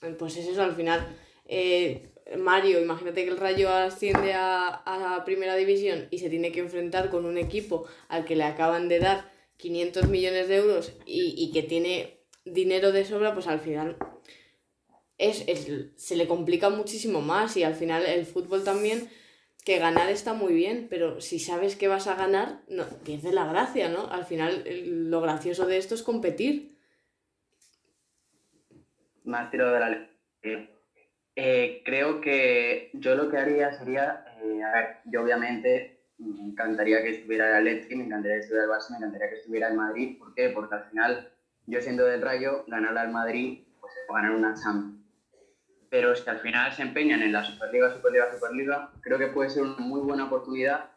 [0.00, 1.16] de- Pues es eso, al final.
[1.46, 2.08] eh,
[2.38, 4.82] Mario, imagínate que el Rayo asciende a,
[5.16, 8.88] a primera división y se tiene que enfrentar con un equipo al que le acaban
[8.88, 12.16] de dar 500 millones de euros y, y que tiene
[12.46, 13.96] dinero de sobra, pues al final
[15.18, 19.08] es, es- se le complica muchísimo más y al final el fútbol también
[19.64, 23.46] que ganar está muy bien, pero si sabes que vas a ganar, no, pierde la
[23.46, 24.08] gracia, ¿no?
[24.10, 24.64] Al final
[25.10, 26.74] lo gracioso de esto es competir.
[29.24, 30.08] más tirado de la ley.
[31.36, 37.02] Eh, creo que yo lo que haría sería, eh, a ver, yo obviamente me encantaría
[37.02, 39.74] que estuviera el Atleti, me encantaría que estuviera el Barça, me encantaría que estuviera el
[39.76, 40.18] Madrid.
[40.18, 40.50] ¿Por qué?
[40.50, 41.32] Porque al final,
[41.66, 45.03] yo siendo del Rayo, ganar al Madrid, pues es ganar una Champions.
[45.94, 48.90] Pero es que al final se empeñan en la Superliga, Superliga, Superliga.
[49.00, 50.90] Creo que puede ser una muy buena oportunidad.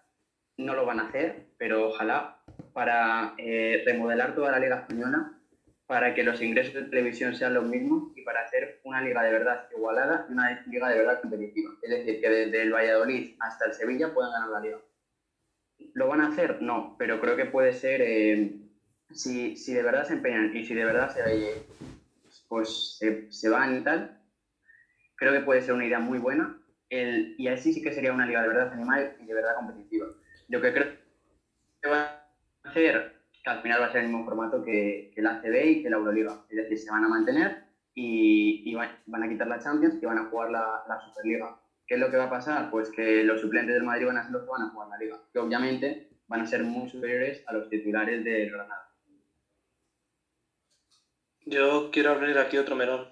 [0.58, 2.40] No lo van a hacer, pero ojalá
[2.74, 5.38] para eh, remodelar toda la Liga Española
[5.86, 9.34] para que los ingresos de televisión sean los mismos y para hacer una liga de
[9.34, 11.70] verdad igualada y una liga de verdad competitiva.
[11.84, 14.80] Es decir, que desde el Valladolid hasta el Sevilla puedan ganar la liga.
[15.94, 16.60] ¿Lo van a hacer?
[16.64, 18.52] No, pero creo que puede ser, eh,
[19.12, 21.68] si, si de verdad se empeñan y si de verdad se,
[22.48, 24.17] pues, se, se van y tal,
[25.18, 26.58] creo que puede ser una idea muy buena
[26.90, 30.08] el, y así sí que sería una liga de verdad animal y de verdad competitiva.
[30.48, 30.96] Lo que creo
[31.82, 32.06] que van
[32.64, 35.90] a hacer al final va a ser el mismo formato que, la CB y que
[35.90, 36.44] la Euroliga.
[36.50, 37.64] Es decir, se van a mantener
[37.94, 38.90] y, y van,
[39.24, 41.60] a quitar la Champions y van a jugar la, la Superliga.
[41.86, 42.70] ¿Qué es lo que va a pasar?
[42.70, 44.98] Pues que los suplentes del Madrid van a ser los que van a jugar la
[44.98, 48.92] Liga, que obviamente van a ser muy superiores a los titulares del Granada.
[51.46, 53.08] Yo quiero abrir aquí otro melón,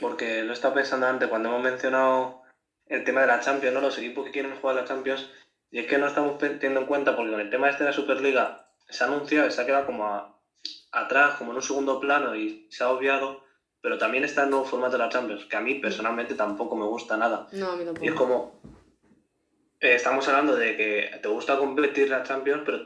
[0.00, 2.42] porque lo he estado pensando antes cuando hemos mencionado
[2.86, 3.80] el tema de la Champions, ¿no?
[3.80, 5.28] los equipos que quieren jugar la Champions,
[5.70, 7.94] y es que no estamos teniendo en cuenta, porque con el tema este de la
[7.94, 10.34] Superliga se ha anunciado y se ha quedado como a-
[10.92, 13.42] atrás, como en un segundo plano y se ha obviado,
[13.82, 16.86] pero también está el nuevo formato de la Champions, que a mí personalmente tampoco me
[16.86, 17.46] gusta nada.
[17.52, 18.14] No, a mí Y es tampoco.
[18.16, 18.60] como,
[19.80, 22.80] eh, estamos hablando de que te gusta competir la Champions, pero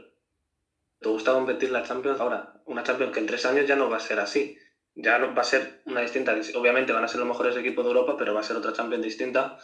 [0.99, 2.53] te gusta competir la Champions ahora.
[2.65, 4.55] Una Champions que en tres años ya no va a ser así.
[4.95, 6.35] Ya va a ser una distinta.
[6.55, 9.05] Obviamente van a ser los mejores equipos de Europa, pero va a ser otra Champions
[9.05, 9.59] distinta,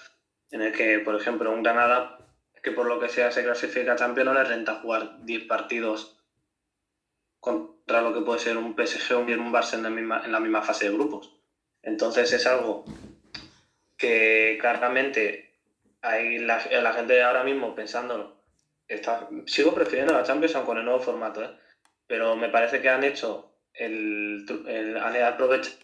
[0.51, 2.19] en el que, por ejemplo, un Granada,
[2.63, 6.19] que por lo que sea se clasifica a no le renta jugar 10 partidos
[7.41, 10.41] contra lo que puede ser un PSG o un Barça en la misma, en la
[10.41, 11.39] misma fase de grupos.
[11.83, 12.85] Entonces es algo
[13.97, 15.55] que claramente
[16.03, 18.37] hay la, gente ahora mismo pensándolo.
[18.87, 21.51] Está, sigo prefiriendo la Champions aun con el nuevo formato, ¿eh?
[22.07, 23.48] pero me parece que han hecho
[23.79, 25.77] el, el han aprovechado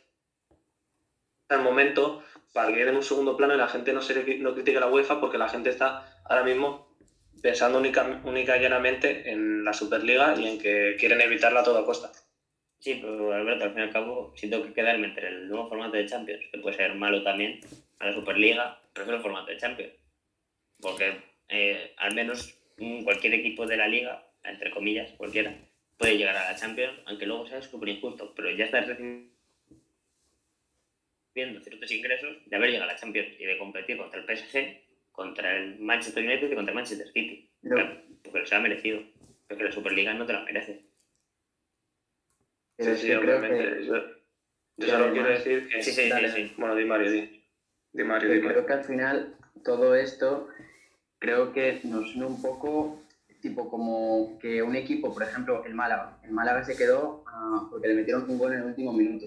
[1.51, 2.23] el momento
[2.53, 4.81] para que quede en un segundo plano y la gente no se no critique a
[4.81, 6.89] la UEFA porque la gente está ahora mismo
[7.43, 11.85] pensando única, única y llanamente en la Superliga y en que quieren evitarla a toda
[11.85, 12.11] costa.
[12.79, 15.69] Sí, pero Alberto, al fin y al cabo, si tengo que quedarme entre el nuevo
[15.69, 17.61] formato de Champions, que puede ser malo también,
[17.99, 19.93] a la Superliga, prefiero el formato de Champions.
[20.81, 21.17] Porque
[21.49, 22.59] eh, al menos
[23.05, 25.55] cualquier equipo de la liga, entre comillas, cualquiera,
[25.99, 29.31] puede llegar a la Champions, aunque luego sea súper injusto, pero ya estás recibiendo
[31.63, 34.83] ciertos ingresos de haber llegado a la Champions y de competir contra el PSG,
[35.13, 37.49] contra el Manchester United y contra el Manchester City.
[37.63, 39.03] Lo- Claro, porque se ha merecido.
[39.49, 40.83] Porque la Superliga no te la merece.
[42.77, 43.79] Pero Sí, sí, creo obviamente.
[43.79, 43.93] que, Yo,
[44.87, 45.83] solo además- quiero decir que...
[45.83, 46.29] Sí, sí, Dale.
[46.33, 46.55] sí, sí.
[46.57, 47.45] Bueno, di Mario, di.
[47.93, 48.49] Di Mario, di Mario.
[48.49, 50.49] creo que al final todo esto
[51.21, 53.01] creo que nos suena un poco
[53.45, 56.17] tipo como que un equipo, por ejemplo, el Málaga.
[56.25, 59.27] El Málaga se quedó ah, porque le metieron un gol en el último minuto.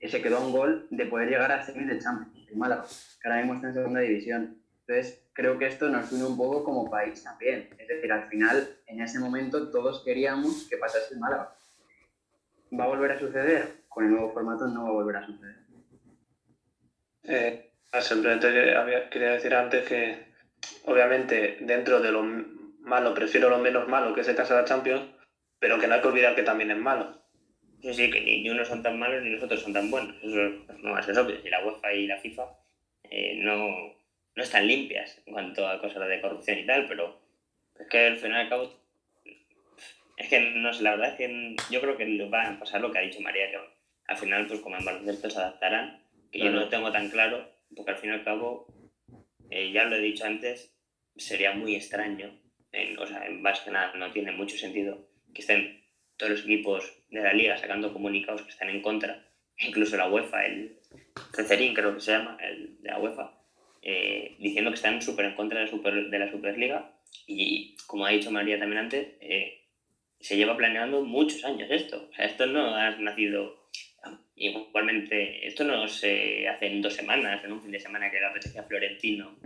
[0.00, 3.26] Y se quedó un gol de poder llegar a semis de Champions, el Málaga, que
[3.26, 4.62] ahora mismo está en segunda división.
[4.80, 7.70] Entonces, creo que esto nos une un poco como país también.
[7.78, 11.54] Es decir, al final, en ese momento, todos queríamos que pasase el Málaga.
[12.78, 13.84] ¿Va a volver a suceder?
[13.88, 15.56] Con el nuevo formato no va a volver a suceder.
[17.22, 17.72] Eh,
[18.02, 18.48] simplemente
[19.10, 20.34] quería decir antes que,
[20.84, 22.57] obviamente, dentro de lo
[22.88, 25.02] malo, prefiero lo menos malo, que es el caso de la Champions,
[25.58, 27.22] pero que no hay que olvidar que también es malo.
[27.80, 30.16] Sí, sí, que ni, unos son tan malos ni los otros son tan buenos.
[30.22, 31.40] Eso no ser obvio.
[31.40, 32.44] Si la UEFA y la FIFA
[33.04, 33.68] eh, no,
[34.34, 37.20] no están limpias en cuanto a cosas de corrupción y tal, pero
[37.78, 38.72] es que al final y al cabo
[40.16, 42.90] Es que no sé, la verdad es que yo creo que va a pasar lo
[42.90, 43.58] que ha dicho María, que
[44.06, 47.48] al final, pues como en baloncesto se adaptarán, que yo no lo tengo tan claro,
[47.76, 48.66] porque al fin y al cabo,
[49.50, 50.74] eh, ya lo he dicho antes,
[51.16, 52.32] sería muy extraño,
[52.80, 55.84] en, o sea, en nada no tiene mucho sentido que estén
[56.16, 59.24] todos los equipos de la liga sacando comunicados que están en contra,
[59.58, 60.78] incluso la UEFA, el
[61.34, 63.32] Cecerín creo que se llama, el de la UEFA,
[63.82, 66.92] eh, diciendo que están súper en contra de la, super, de la Superliga
[67.26, 69.66] y como ha dicho María también antes, eh,
[70.20, 72.10] se lleva planeando muchos años esto.
[72.18, 73.70] Esto no ha nacido
[74.34, 78.26] igualmente, esto no se hace en dos semanas, en un fin de semana que le
[78.26, 79.36] apetece a Florentino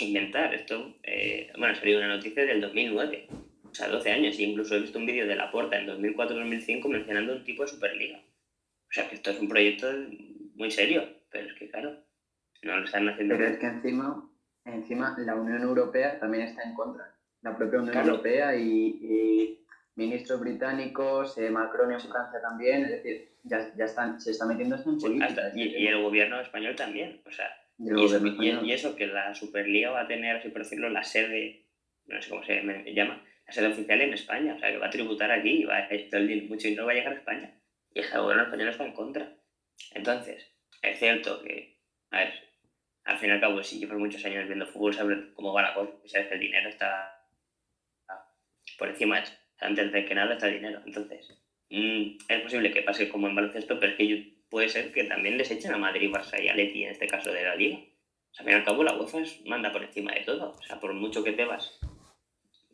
[0.00, 0.54] inventar.
[0.54, 3.28] Esto, eh, bueno, salió una noticia del 2009,
[3.70, 6.88] o sea, 12 años, y incluso he visto un vídeo de La Porta en 2004-2005
[6.88, 8.18] mencionando un tipo de Superliga.
[8.18, 9.86] O sea, que esto es un proyecto
[10.54, 11.96] muy serio, pero es que, claro,
[12.62, 13.36] no lo están haciendo.
[13.36, 14.30] Pero es que encima,
[14.64, 17.14] encima la Unión Europea también está en contra.
[17.42, 19.64] La propia Unión Europea y,
[19.94, 24.76] ministros británicos, eh, Macron en Francia también, es decir, ya, ya están, se está metiendo
[24.76, 25.50] esto en política.
[25.56, 27.48] y, el gobierno español también, o sea,
[27.78, 31.66] y eso, y, eso, que la Superliga va a tener, así por decirlo, la sede,
[32.06, 32.62] no sé cómo se
[32.92, 35.78] llama, la sede oficial en España, o sea, que va a tributar aquí y va
[35.78, 35.88] a
[36.48, 37.54] mucho dinero va a llegar a España.
[37.94, 39.32] Y el gobierno español está en contra.
[39.94, 40.52] Entonces,
[40.82, 41.78] es cierto que,
[42.10, 42.34] a ver,
[43.04, 45.74] al fin y al cabo, si llevas muchos años viendo fútbol, sabes cómo va la
[45.74, 47.14] cosa, sabes que el dinero está
[48.78, 49.22] por encima,
[49.60, 50.82] antes de que nada está el dinero.
[50.84, 51.28] Entonces,
[51.70, 55.38] mm, es posible que pase como en baloncesto, pero es que puede ser que también
[55.38, 57.78] les echen a Madrid, Barça y Leti en este caso de la Liga.
[57.78, 60.54] O sea, al fin y al cabo, la UEFA manda por encima de todo.
[60.58, 61.78] O sea, por mucho que te vas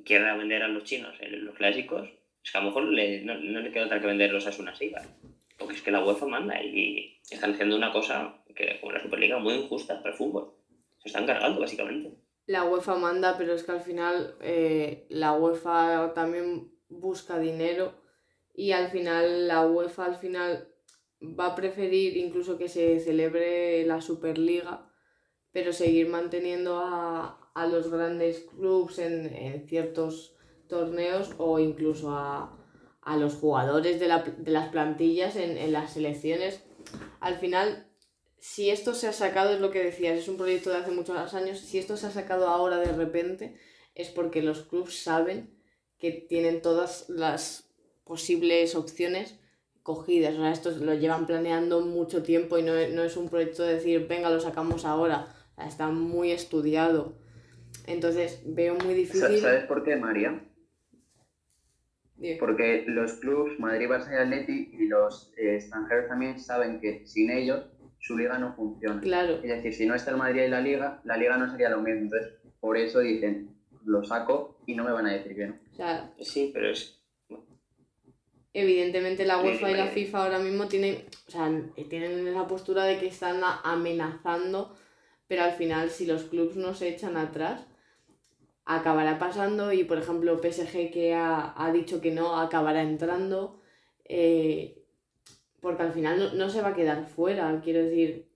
[0.05, 2.09] quiera vender a los chinos los clásicos,
[2.43, 4.75] es que a lo mejor no, le queda otra que venderlos a Asuna
[5.59, 9.39] Porque es que la UEFA manda y están haciendo una cosa que como la Superliga
[9.39, 10.53] muy injusta para el fútbol.
[10.99, 12.13] Se están cargando, básicamente.
[12.47, 17.95] La UEFA manda, pero es que al final eh, la UEFA también busca dinero
[18.55, 20.69] y al final la UEFA al final
[21.39, 24.91] va a preferir incluso que se celebre la Superliga,
[25.53, 30.35] pero seguir manteniendo a, los grandes clubes en, ciertos
[30.69, 32.59] torneos o incluso a,
[33.19, 36.65] los jugadores de, las plantillas en, en las selecciones.
[37.21, 37.87] Al final
[38.47, 41.33] si esto se ha sacado, es lo que decías, es un proyecto de hace muchos
[41.33, 43.59] años, si esto se ha sacado ahora de repente,
[43.95, 45.59] es porque los clubs saben
[45.97, 47.71] que tienen todas las
[48.05, 49.41] posibles opciones
[49.85, 50.35] cogidas.
[50.35, 54.09] O sea, esto lo llevan planeando mucho tiempo y no, es un proyecto de decir,
[54.09, 55.29] venga, lo sacamos ahora.
[55.65, 57.15] está muy estudiado.
[57.87, 59.39] Entonces, veo muy difícil.
[59.39, 60.43] ¿Sabes por qué, María?
[62.41, 67.31] Porque los clubs, Madrid, Barça y Atleti, y los eh, extranjeros también saben que sin
[67.31, 67.67] ellos
[67.99, 69.03] su liga no funciona.
[69.03, 69.35] Claro.
[69.43, 71.83] Es decir, si no está el Madrid en la liga, la liga no sería lo
[71.83, 72.03] mismo.
[72.03, 73.55] Entonces, por eso dicen,
[73.85, 75.59] lo saco y no me van a decir que no.
[75.73, 77.04] O sea, sí, pero es...
[78.57, 81.51] Evidentemente la UEFA y la FIFA ahora mismo tienen, o sea,
[81.91, 84.77] tienen esa postura de que están amenazando,
[85.27, 87.67] pero al final si los clubes no se echan atrás,
[88.65, 93.61] acabará pasando y por ejemplo PSG que ha, ha dicho que no, acabará entrando.
[94.05, 94.85] Eh,
[95.61, 98.29] porque al final no, se va a quedar fuera, quiero decir,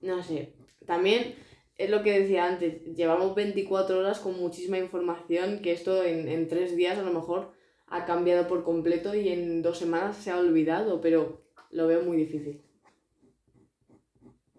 [0.00, 0.54] no sé,
[0.84, 1.36] también
[1.78, 6.48] es lo que decía antes, llevamos 24 horas con muchísima información, que esto en, en
[6.48, 7.55] tres días a lo mejor
[7.88, 12.16] ha cambiado por completo y en dos semanas se ha olvidado, pero lo veo muy
[12.16, 12.62] difícil.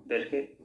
[0.08, 0.58] Pero es que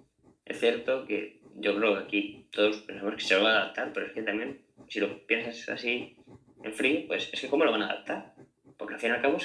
[0.44, 3.92] es cierto que yo creo que aquí todos pensamos que se lo van a adaptar,
[3.92, 6.16] pero es que también, si lo piensas así
[6.62, 8.34] en frío, pues es que cómo lo van a adaptar.
[8.76, 9.38] Porque al fin y al cabo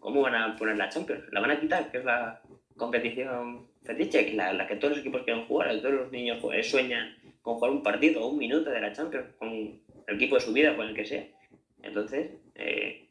[0.00, 1.24] ¿Cómo van a poner la Champions?
[1.32, 1.90] ¿La van a quitar?
[1.90, 2.40] Que es la
[2.76, 7.54] competición fetiche, la que todos los equipos quieren jugar, que todos los niños sueñan con
[7.54, 10.76] jugar un partido o un minuto de la Champions con el equipo de su vida,
[10.76, 11.26] con el que sea.
[11.88, 13.08] Entonces, eh,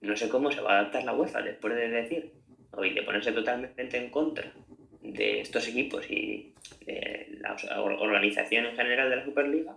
[0.00, 2.32] no sé cómo se va a adaptar la UEFA después de decir,
[2.72, 4.52] o de ponerse totalmente en contra
[5.02, 6.54] de estos equipos y
[6.84, 9.76] de la organización en general de la Superliga,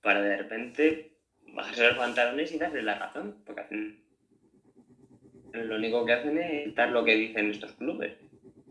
[0.00, 1.12] para de repente
[1.54, 4.06] bajarse los pantalones y darle la razón, porque hacen
[5.52, 8.12] lo único que hacen es dar lo que dicen estos clubes.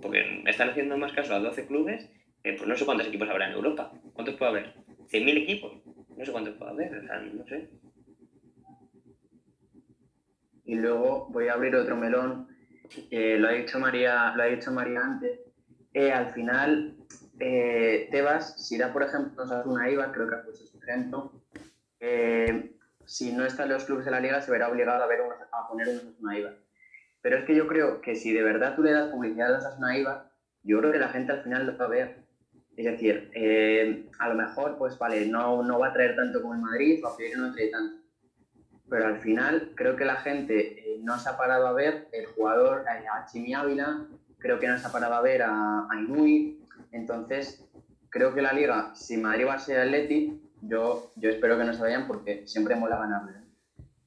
[0.02, 2.10] Porque están haciendo más caso a 12 clubes,
[2.43, 3.91] pues no sé cuántos equipos habrá en Europa.
[4.14, 4.74] ¿Cuántos puede haber?
[5.10, 5.74] ¿100.000 equipos?
[6.16, 7.70] No sé cuántos puede haber, o sea, no sé.
[10.66, 12.47] Y luego voy a abrir otro melón.
[13.11, 15.39] lo, ha dicho María, lo ha dicho María antes.
[15.93, 16.97] Eh, al final,
[17.39, 21.32] eh, Tebas, si da por ejemplo una IVA, creo que ha puesto este ejemplo,
[21.99, 25.68] eh, si no están los clubes de la liga se verá obligado a, ver a
[25.68, 25.88] poner
[26.20, 26.53] una IVA.
[27.22, 29.97] Pero es que yo creo que si de verdad tú le das publicidad a Osasuna
[29.97, 30.32] IVA,
[30.63, 32.26] yo creo que la gente al final lo va a ver.
[32.76, 36.55] Es decir, eh, a lo mejor, pues vale, no, no va a traer tanto como
[36.55, 38.05] el Madrid, o a no trae tanto.
[38.89, 42.25] Pero al final creo que la gente eh, no se ha parado a ver el
[42.27, 44.05] jugador, eh, a Chimi Ávila,
[44.38, 47.65] creo que no se ha parado a ver a, a Inui, entonces
[48.09, 51.73] creo que la liga, si Madrid va a ser Atleti, yo, yo espero que no
[51.73, 53.39] se vayan porque siempre mola ganarle,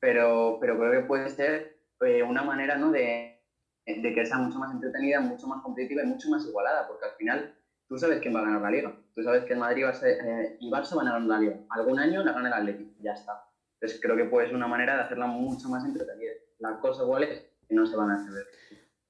[0.00, 2.90] pero, pero creo que puede ser eh, una manera ¿no?
[2.90, 3.40] de,
[3.84, 7.12] de que sea mucho más entretenida, mucho más competitiva y mucho más igualada, porque al
[7.12, 7.54] final
[7.88, 8.96] tú sabes quién va a ganar la liga.
[9.14, 11.56] Tú sabes que el Madrid va a ser, y Barça van a ganar la liga.
[11.70, 13.47] Algún año la gana el Atlético, ya está.
[13.80, 16.32] Entonces creo que puede ser una manera de hacerla mucho más entretenida.
[16.58, 18.46] La cosa igual es que no se van a hacer.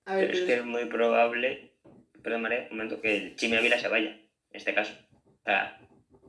[0.04, 1.72] A ver, pero es que es muy probable,
[2.22, 4.92] perdón María, un momento, que el Chimi Ávila se vaya, en este caso.
[5.24, 5.80] O sea,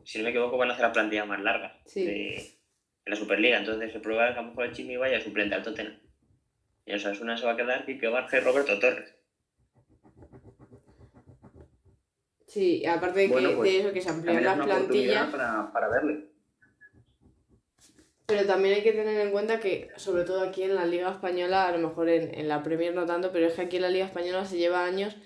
[0.06, 2.56] si no me equivoco, van a hacer la plantilla más larga de,
[3.06, 3.58] la Superliga.
[3.58, 6.00] Entonces es probable que a lo mejor el Chimi vaya suplente al Tottenham.
[6.86, 9.16] Y o sea, es una se va a quedar que Barça y Roberto Torres.
[12.48, 15.30] Sí, aparte de, que, de pues, eso, que se amplían las plantillas.
[15.30, 16.29] Para, para verle.
[18.30, 21.68] Pero también hay que tener en cuenta que, sobre todo aquí en la Liga Española,
[21.68, 23.90] a lo mejor en, en la Premier no tanto, pero es que aquí en la
[23.90, 25.18] Liga Española se lleva años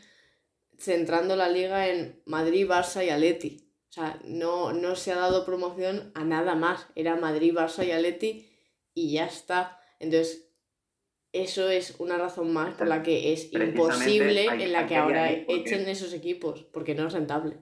[0.77, 3.69] centrando la liga en Madrid, Barça y Atleti.
[3.89, 6.87] O sea, no, no se ha dado promoción a nada más.
[6.95, 8.49] Era Madrid, Barça y Atleti
[8.93, 9.79] y ya está.
[9.99, 10.51] Entonces,
[11.31, 15.87] eso es una razón más por la que es imposible en la que ahora echen
[15.87, 17.57] esos equipos, porque no es rentable.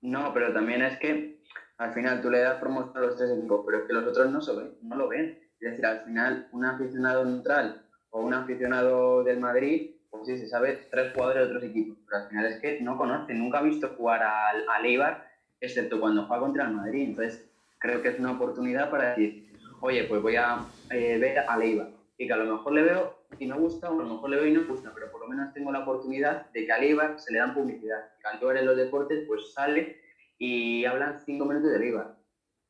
[0.00, 1.39] No, pero también es que
[1.80, 4.30] al final tú le das promoción a los tres equipos, pero es que los otros
[4.30, 5.38] no, se ven, no lo ven.
[5.60, 10.46] Es decir, al final un aficionado neutral o un aficionado del Madrid, pues sí, se
[10.46, 13.62] sabe tres jugadores de otros equipos, pero al final es que no conoce, nunca ha
[13.62, 15.26] visto jugar al, al Eibar,
[15.58, 17.08] excepto cuando juega contra el Madrid.
[17.08, 19.50] Entonces, creo que es una oportunidad para decir,
[19.80, 20.58] oye, pues voy a
[20.90, 21.88] eh, ver a Leiva.
[22.18, 24.36] Y que a lo mejor le veo y no gusta, o a lo mejor le
[24.36, 27.16] veo y no gusta, pero por lo menos tengo la oportunidad de que a Leiva
[27.16, 28.04] se le dan publicidad.
[28.20, 30.09] Que al en los deportes, pues sale
[30.40, 32.16] y hablan cinco minutos de Leiva.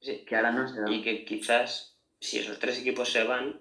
[0.00, 0.24] Sí.
[0.26, 0.90] Que ahora no se da.
[0.90, 3.60] Y que quizás, si esos tres equipos se van,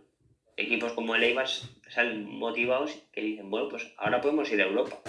[0.57, 4.99] equipos como el Eibar salen motivados que dicen, bueno, pues ahora podemos ir a Europa.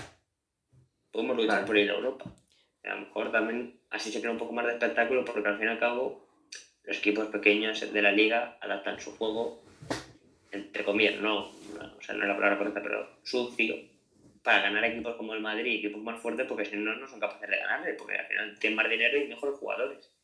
[1.10, 2.26] Podemos luchar por ir a Europa.
[2.84, 5.68] A lo mejor también así se crea un poco más de espectáculo porque al fin
[5.68, 6.28] y al cabo
[6.84, 9.62] los equipos pequeños de la liga adaptan su juego,
[10.50, 13.76] entre comillas, no, o sea, no es la palabra correcta, pero sucio,
[14.42, 17.48] para ganar equipos como el Madrid, equipos más fuertes, porque si no, no son capaces
[17.48, 20.14] de ganarle, porque al final tienen más dinero y mejores jugadores.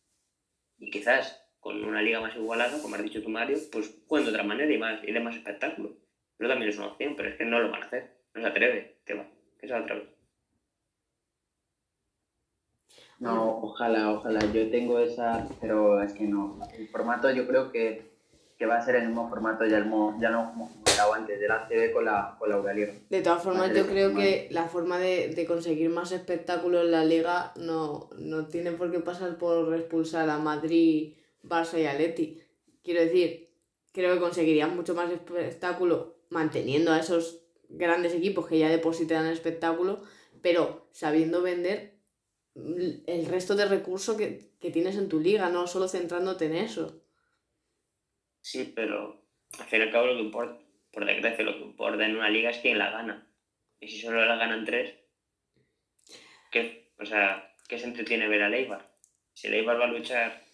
[0.79, 4.33] Y quizás con una liga más igualada, como has dicho tú, Mario, pues jueguen de
[4.33, 5.97] otra manera y, más, y de más espectáculo.
[6.37, 8.17] Pero también es una opción, pero es que no lo van a hacer.
[8.35, 9.27] No se atreve, que va,
[9.59, 10.17] que se atreve.
[13.19, 14.41] No, ojalá, ojalá.
[14.53, 16.59] Yo tengo esa, pero es que no.
[16.77, 18.16] El formato yo creo que,
[18.59, 21.49] que va a ser el mismo formato, ya, el, ya no como comentaba antes, de
[21.49, 25.29] la CB con la, con la De todas formas, yo creo que la forma de,
[25.29, 30.31] de, conseguir más espectáculo en la liga no, no tiene por qué pasar por expulsar
[30.31, 32.41] a Madrid, Barça y Atleti.
[32.83, 33.51] Quiero decir,
[33.93, 40.01] creo que conseguirían mucho más espectáculo manteniendo a esos grandes equipos que ya depositan espectáculo,
[40.43, 41.97] pero sabiendo vender
[42.55, 47.01] el resto de recursos que, tienes en tu liga, no solo centrándote en eso.
[48.47, 49.25] Sí, pero
[49.59, 50.57] al fin y al cabo lo que importa,
[50.93, 53.27] por desgracia, lo que importa en una liga es quién la gana.
[53.81, 54.95] Y si solo la ganan tres,
[56.53, 58.89] ¿qué, o sea, ¿qué se entretiene ver a Leibar?
[59.33, 60.45] Si Leibar va a luchar,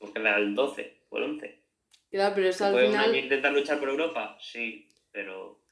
[0.00, 1.62] pues queda el 12 o el 11.
[2.10, 3.04] Claro, pero eso al ¿Puede final...
[3.04, 4.36] un año intentar luchar por Europa?
[4.40, 5.62] Sí, pero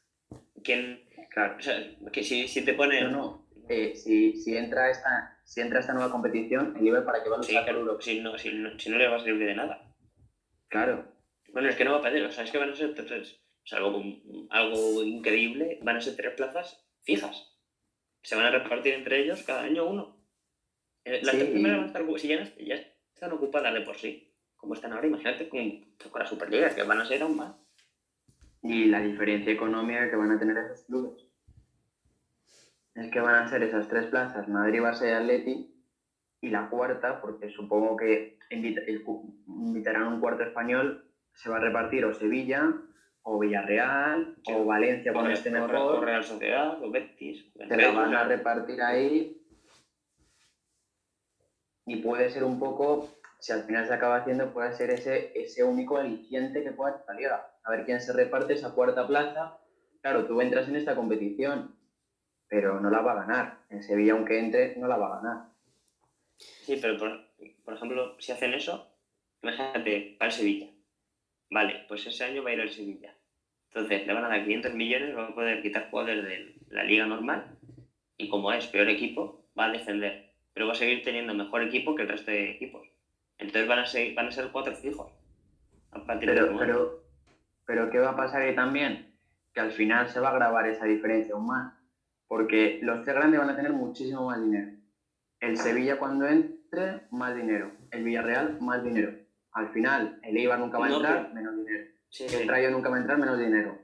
[0.62, 1.05] ¿quién...?
[1.31, 1.57] Claro.
[1.59, 3.01] O sea, que si, si te pone...
[3.01, 3.49] No, no.
[3.69, 7.37] Eh, si, si entra esta si entra esta nueva competición, el Liverpool para que va
[7.37, 9.93] a luchar por Si no, si, no, si no le va a servir de nada.
[10.69, 11.16] Claro.
[11.57, 13.40] Bueno, es que no va a perder, o sea, es que van a ser tres,
[13.64, 14.02] o sea, algo,
[14.50, 17.57] algo increíble, van a ser tres plazas fijas.
[18.22, 20.22] Se van a repartir entre ellos cada año uno.
[21.04, 22.74] Eh, las tres primeras van a estar, si ya, ya,
[23.14, 27.00] están ocupadas de por sí, como están ahora, imagínate con, con la Superliga, que van
[27.00, 27.57] a ser aún más.
[28.62, 31.26] Y la diferencia económica que van a tener esos clubes
[32.96, 35.74] es que van a ser esas tres plazas, Madrid, Barça y Atleti,
[36.42, 41.05] y la cuarta, porque supongo que invitarán un cuarto español,
[41.37, 42.72] se va a repartir o Sevilla,
[43.22, 45.74] o Villarreal, o Valencia cuando esté mejor.
[45.74, 47.47] O Real Sociedad, o Betis.
[47.55, 49.41] Se la van a repartir ahí.
[51.87, 53.09] Y puede ser un poco,
[53.39, 57.28] si al final se acaba haciendo, puede ser ese, ese único aliciente que pueda salir.
[57.28, 59.59] A ver quién se reparte esa cuarta plaza.
[60.01, 61.76] Claro, tú entras en esta competición
[62.49, 63.59] pero no la va a ganar.
[63.70, 65.49] En Sevilla, aunque entre, no la va a ganar.
[66.37, 66.99] Sí, pero
[67.64, 68.89] por, ejemplo, si hacen eso,
[69.43, 70.68] imagínate, para Sevilla.
[71.51, 73.14] Vale, pues ese año va a ir al Sevilla.
[73.68, 77.07] Entonces le van a dar 500 millones, va a poder quitar jugadores de la liga
[77.07, 77.57] normal
[78.18, 80.32] y como es peor equipo, va a defender.
[80.53, 82.88] Pero va a seguir teniendo mejor equipo que el resto de equipos.
[83.38, 85.12] Entonces van a, ser, van a ser cuatro fijos.
[86.18, 87.05] pero, pero,
[87.66, 89.14] pero, ¿qué va a pasar ahí también?
[89.53, 91.74] Que al final se va a agravar esa diferencia aún más.
[92.26, 94.72] Porque los tres grandes van a tener muchísimo más dinero.
[95.40, 97.72] El Sevilla cuando entre, más dinero.
[97.90, 99.12] El Villarreal, más dinero.
[99.57, 101.86] Al final, el Eibar nunca va a entrar, menos dinero.
[102.20, 103.78] el Rayo nunca va a entrar, menos dinero.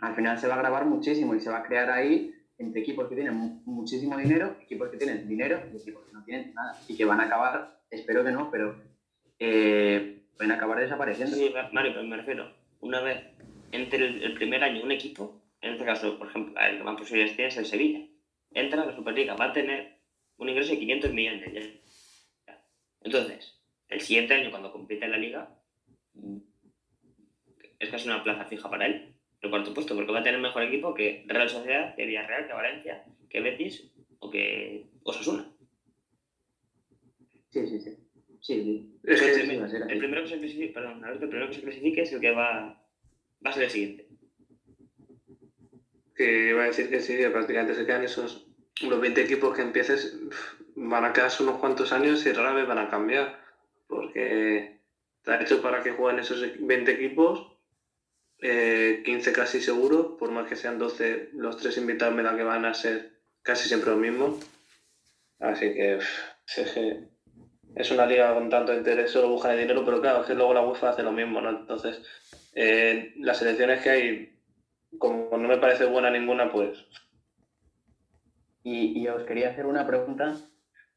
[0.00, 3.06] Al final se va a agravar muchísimo y se va a crear ahí entre equipos
[3.06, 6.74] que tienen muchísimo dinero, equipos que tienen dinero y equipos que no tienen nada.
[6.88, 8.76] Y que van a acabar, espero que no, pero
[9.38, 11.36] eh, van a acabar desapareciendo.
[11.36, 13.22] Sí, Mario, pero me refiero, una vez
[13.72, 17.36] entre el, primer año un equipo, en este caso, por ejemplo, el que más posibilidades
[17.36, 18.06] tiene es el Sevilla,
[18.52, 19.98] entra a la Superliga, va a tener
[20.38, 21.80] un ingreso de 500 millones.
[23.02, 23.57] Entonces,
[23.88, 25.54] el siguiente año, cuando compite en la liga,
[27.78, 30.62] es casi una plaza fija para él el cuarto puesto, porque va a tener mejor
[30.64, 35.48] equipo que Real Sociedad, que Villarreal, que Valencia, que Betis o que Osasuna.
[37.50, 37.96] Sí, sí, sí.
[38.40, 38.98] Sí, sí.
[39.04, 42.82] el, primero que se clasifique, perdón, el primero que se clasifique es el que va,
[43.44, 44.08] va a ser el siguiente.
[46.14, 48.48] Que iba a decir que sí, que prácticamente se quedan esos
[48.82, 50.18] los 20 equipos que empieces
[50.76, 53.40] van a quedarse unos cuantos años y rara vez van a cambiar.
[53.88, 54.80] Porque
[55.18, 57.58] está hecho para que jueguen esos 20 equipos
[58.40, 62.44] 15 eh, casi seguro, por más que sean 12, los tres invitados me da que
[62.44, 64.38] van a ser casi siempre los mismos.
[65.40, 65.98] Así que
[67.74, 70.54] es una liga con tanto interés, solo buscan el dinero, pero claro, es que luego
[70.54, 71.50] la UEFA hace lo mismo, ¿no?
[71.50, 72.00] Entonces,
[72.54, 74.40] eh, las selecciones que hay,
[74.98, 76.86] como no me parece buena ninguna, pues...
[78.64, 80.36] Y, os quería hacer una pregunta.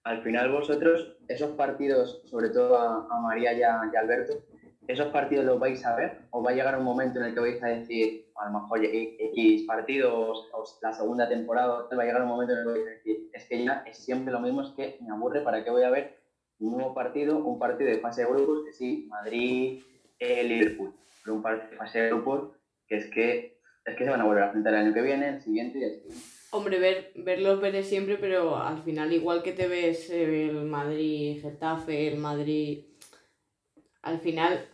[0.03, 4.43] Al final vosotros, esos partidos, sobre todo a, María y a Alberto,
[4.87, 6.21] ¿esos partidos los vais a ver?
[6.31, 8.83] ¿O va a llegar un momento en el que vais a decir, a lo mejor
[8.83, 12.87] X partidos o la segunda temporada, va a llegar un momento en el que vais
[12.87, 15.69] a decir, es que ya es siempre lo mismo, es que me aburre, ¿para qué
[15.69, 16.17] voy a ver
[16.59, 17.37] un nuevo partido?
[17.37, 19.83] Un partido de fase de grupos, que sí, Madrid,
[20.19, 20.93] eh, Liverpool,
[21.23, 22.51] pero un partido de fase de grupos
[22.87, 25.29] que es que, es que se van a volver a enfrentar el año que viene,
[25.29, 26.40] el siguiente y el siguiente.
[26.53, 32.09] Hombre, ver, verlos veré siempre, pero al final igual que te ves el Madrid, Getafe,
[32.09, 32.83] el Madrid,
[34.01, 34.67] al final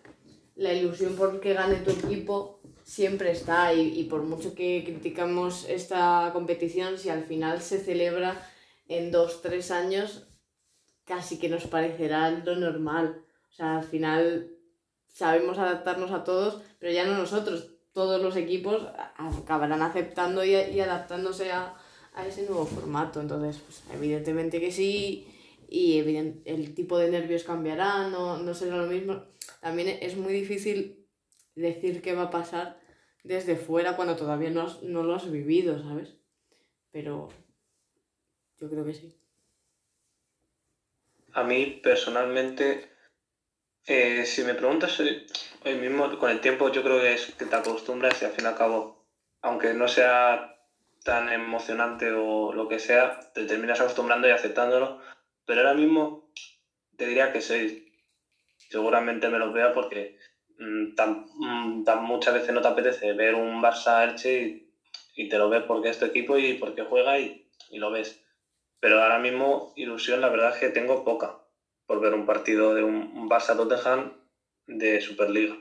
[0.55, 6.31] la ilusión por que gane tu equipo siempre está y, por mucho que criticamos esta
[6.33, 8.43] competición, si al final se celebra
[8.87, 10.27] en dos, tres años,
[11.05, 13.23] casi que nos parecerá lo normal.
[13.51, 14.49] O sea, al final
[15.07, 18.87] sabemos adaptarnos a todos, pero ya no nosotros, todos los equipos
[19.17, 21.75] acabarán aceptando y, adaptándose a,
[22.27, 23.19] ese nuevo formato.
[23.19, 25.27] Entonces, pues, evidentemente que sí,
[25.67, 25.97] y
[26.45, 29.23] el tipo de nervios cambiará, no, no será lo mismo
[29.61, 31.07] también es muy difícil
[31.55, 32.79] decir qué va a pasar
[33.23, 36.15] desde fuera cuando todavía no, no lo has vivido, ¿sabes?
[36.91, 37.29] Pero
[38.59, 39.19] yo creo que sí.
[41.33, 42.89] A mí personalmente,
[43.85, 45.01] eh, si me preguntas
[45.67, 48.45] hoy, mismo, con el tiempo yo creo que es que te acostumbras y al fin
[48.45, 49.05] y al cabo,
[49.41, 50.55] aunque no sea
[51.03, 54.99] tan emocionante o lo que sea, te terminas acostumbrando y aceptándolo.
[55.45, 56.29] Pero ahora mismo
[56.97, 57.87] te diría que soy
[58.69, 60.17] seguramente me los vea porque
[60.57, 64.67] mm, mm, tan, muchas veces no te apetece ver un Barça Elche
[65.15, 68.21] y, te lo ves porque es tu equipo y porque juega y, lo ves.
[68.79, 71.37] Pero ahora mismo ilusión la verdad es que tengo poca
[71.85, 74.13] por ver un partido de un, Barça Tottenham
[74.67, 75.57] de Superliga.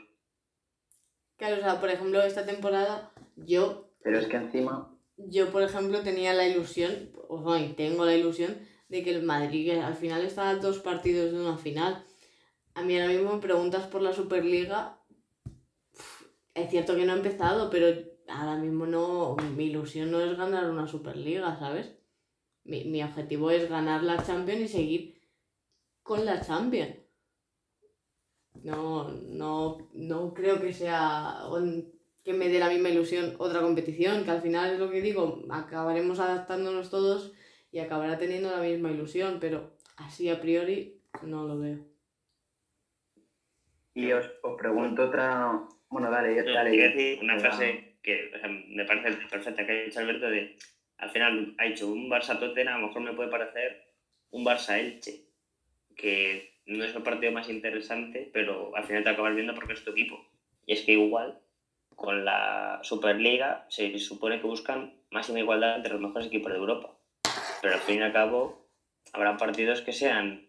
[1.37, 3.91] Claro, o sea, por ejemplo, esta temporada yo...
[4.03, 4.93] Pero es que encima...
[5.17, 8.57] Yo, por ejemplo, tenía la ilusión, o sea, tengo la ilusión
[8.89, 12.05] de que el Madrid al final está a dos partidos de una final.
[12.73, 14.99] A mí ahora mismo me preguntas por la Superliga.
[16.53, 17.87] Es cierto que no he empezado, pero
[18.27, 19.35] ahora mismo no.
[19.55, 21.95] Mi ilusión no es ganar una Superliga, ¿sabes?
[22.63, 25.21] Mi, objetivo es ganar la Champions y seguir
[26.03, 26.95] con la Champions.
[28.63, 31.39] No, no, no creo que sea
[32.23, 35.43] que me dé la misma ilusión otra competición, que al final es lo que digo,
[35.49, 37.33] acabaremos adaptándonos todos
[37.71, 41.79] y acabará teniendo la misma ilusión, pero así a priori no lo veo.
[43.93, 45.67] Y os, pregunto otra.
[45.89, 46.69] Bueno, dale, dale.
[46.69, 48.29] Quiero decir una frase que
[48.69, 50.57] me parece perfecta que ha dicho Alberto: de
[50.97, 53.85] al final ha dicho un Barça Tottenham, a lo mejor me puede parecer
[54.31, 55.27] un Barça Elche,
[55.95, 59.83] que no es el partido más interesante, pero al final te acabas viendo porque es
[59.83, 60.23] tu equipo.
[60.65, 61.39] Y es que igual,
[61.95, 66.91] con la Superliga, se supone que buscan máxima igualdad entre los mejores equipos de Europa.
[67.61, 68.67] Pero al fin y al cabo,
[69.13, 70.47] habrá partidos que sean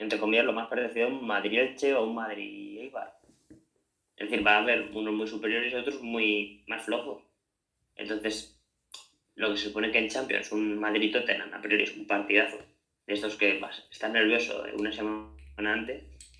[0.00, 3.20] entre comillas, lo más parecido a un Madrid-Elche o un Madrid-Eibar.
[4.16, 7.22] Es decir, va a haber unos muy superiores y otros muy más flojos.
[7.96, 8.58] Entonces,
[9.34, 12.56] lo que se supone que en Champions un Madrid-Tottenham a priori es un partidazo
[13.06, 15.28] de estos que vas, estás nervioso una semana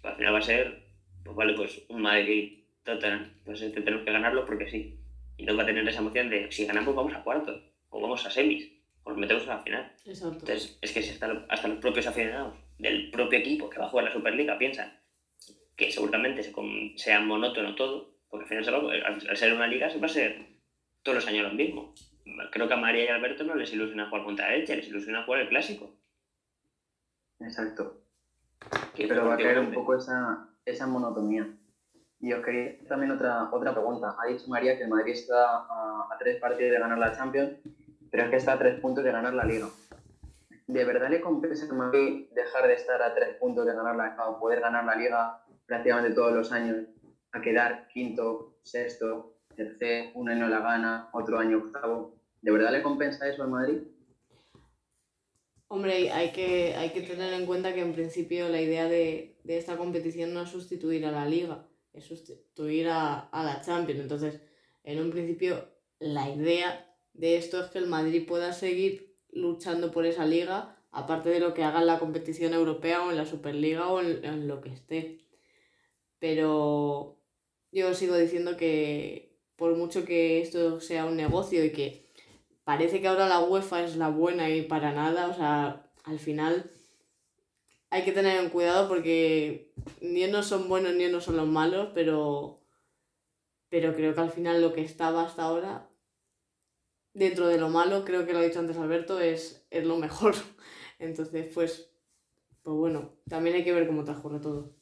[0.01, 0.83] pues al final va a ser
[1.25, 4.97] pues vale, pues un Madrid Tottenham, pues este tenemos que ganarlo porque sí.
[5.37, 8.25] Y no va a tener esa emoción de si ganamos vamos a cuartos o vamos
[8.27, 9.93] a semis o nos metemos a la final.
[10.07, 10.39] Exacto.
[10.41, 13.89] Entonces, es que si hasta, hasta los propios aficionados del propio equipo que va a
[13.89, 14.99] jugar la Superliga piensan
[15.77, 16.43] que seguramente
[16.97, 20.11] sea monótono todo, porque al final se va- al, ser una liga se va a
[20.11, 20.47] ser
[21.03, 21.95] todos los años lo mismo.
[22.53, 24.89] Creo que a María y a Alberto no les ilusiona jugar contra la Elche, les
[24.89, 25.97] ilusiona jugar el clásico.
[27.41, 28.03] Exacto.
[28.97, 31.49] Pero va a caer un poco esa, esa monotonía.
[32.21, 34.15] Y os quería también otra, otra pregunta.
[34.19, 37.53] Ha dicho María que el Madrid está a, a tres partidos de ganar la Champions,
[38.11, 39.69] pero es que está a tres puntos de ganar la Liga.
[40.67, 44.15] ¿De verdad le compensa al Madrid dejar de estar a tres puntos de ganar la,
[44.19, 46.87] a poder ganar la Liga prácticamente todos los años,
[47.33, 52.15] a quedar quinto, sexto, tercer, un año la gana, otro año octavo?
[52.43, 53.79] ¿De verdad le compensa eso al Madrid?
[55.73, 59.57] Hombre, hay que, hay que tener en cuenta que en principio la idea de, de
[59.57, 64.01] esta competición no es sustituir a la liga, es sustituir a, a la Champions.
[64.01, 64.41] Entonces,
[64.83, 65.68] en un principio,
[66.01, 71.29] la idea de esto es que el Madrid pueda seguir luchando por esa liga, aparte
[71.29, 74.49] de lo que haga en la competición europea o en la Superliga o en, en
[74.49, 75.21] lo que esté.
[76.18, 77.16] Pero
[77.71, 82.10] yo sigo diciendo que por mucho que esto sea un negocio y que
[82.65, 86.71] parece que ahora la UEFA es la buena y para nada, o sea, al final
[87.91, 91.91] hay que tener en cuidado porque ni unos son buenos ni unos son los malos,
[91.95, 92.63] pero,
[93.69, 95.91] pero creo que al final lo que estaba hasta ahora,
[97.13, 100.35] dentro de lo malo, creo que lo ha dicho antes Alberto, es, es lo mejor.
[100.99, 101.93] Entonces, pues,
[102.63, 104.77] pues bueno, también hay que ver cómo transcurre todo.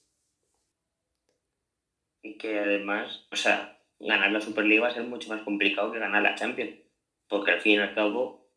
[2.22, 5.98] Y que además, o sea, ganar la Superliga va a ser mucho más complicado que
[5.98, 6.76] ganar la Champions.
[7.28, 8.50] Porque al fin y al cabo,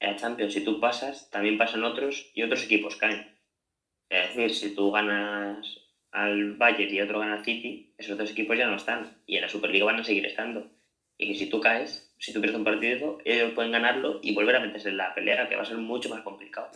[0.00, 3.38] en la Champions, si tú pasas, también pasan otros y otros equipos caen.
[4.08, 8.56] Es decir, si tú ganas al Bayern y otro gana al City, esos dos equipos
[8.56, 9.22] ya no están.
[9.26, 10.70] Y en la Superliga van a seguir estando.
[11.16, 14.56] Y que si tú caes, si tú pierdes un partido, ellos pueden ganarlo y volver
[14.56, 16.70] a meterse en la pelea, que va a ser mucho más complicado.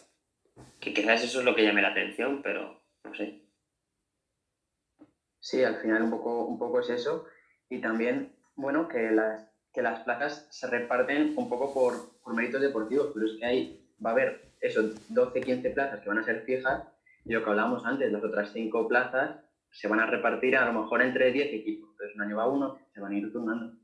[0.80, 3.42] Que quizás eso es lo que llame la atención, pero no sé.
[5.40, 7.26] Sí, al final un poco, un poco es eso.
[7.70, 12.60] Y también, bueno, que las, que las plazas se reparten un poco por, por méritos
[12.60, 16.24] deportivos, pero es que ahí va a haber eso, 12, 15 plazas que van a
[16.24, 16.84] ser fijas
[17.24, 19.36] y lo que hablábamos antes, las otras 5 plazas
[19.70, 21.90] se van a repartir a lo mejor entre 10 equipos.
[21.92, 23.76] Entonces un año va uno, se van a ir turnando.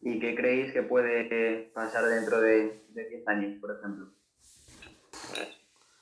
[0.00, 4.12] ¿Y qué creéis que puede pasar dentro de, de 10 años, por ejemplo?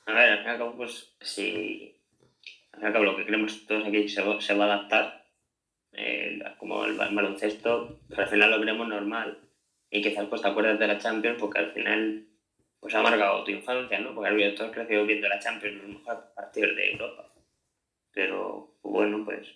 [0.07, 1.99] A ver, al fin y al cabo, pues si.
[2.73, 5.24] Al fin y al cabo, lo que creemos todos aquí se se va a adaptar,
[5.97, 9.37] eh, como el, ba- baloncesto, pero al final lo veremos normal.
[9.89, 12.25] Y quizás pues te acuerdas de la Champions porque al final
[12.79, 14.13] pues ha marcado tu infancia, ¿no?
[14.13, 17.27] Porque había todos crecido viendo la Champions, los mejores partidos de Europa.
[18.13, 19.47] Pero bueno, pues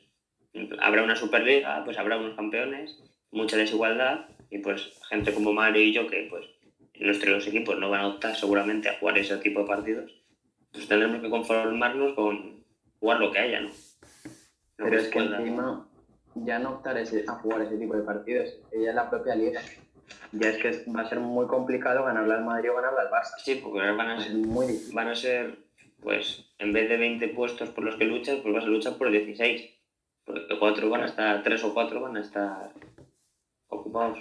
[0.80, 2.98] habrá una Superliga, pues habrá unos campeones,
[3.32, 6.46] mucha desigualdad y pues gente como Mario y yo que pues
[6.96, 10.12] nuestros equipos no van a optar seguramente a jugar ese tipo de partidos,
[10.72, 12.64] pues tendremos que conformarnos con
[13.00, 13.70] jugar lo que haya, ¿no?
[14.76, 15.89] Pero que es que encima
[16.46, 19.62] ya no optar ese- a jugar ese tipo de partidos, ya es la propia liga.
[20.32, 23.38] Ya es que va a ser muy complicado ganarle al Madrid o ganarle al Barça.
[23.44, 24.96] Sí, porque van a ser, muy difícil.
[24.96, 25.58] van a ser,
[26.02, 29.10] pues, en vez de 20 puestos por los que luchas, pues vas a luchar por
[29.12, 29.70] 16.
[30.26, 32.72] Porque cuatro van a estar, tres o cuatro van a estar
[33.70, 34.20] ocupados.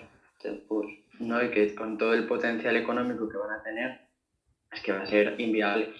[0.69, 0.87] Pues,
[1.19, 1.43] ¿no?
[1.43, 4.01] Y que con todo el potencial económico que van a tener,
[4.73, 5.93] es que va a ser inviable.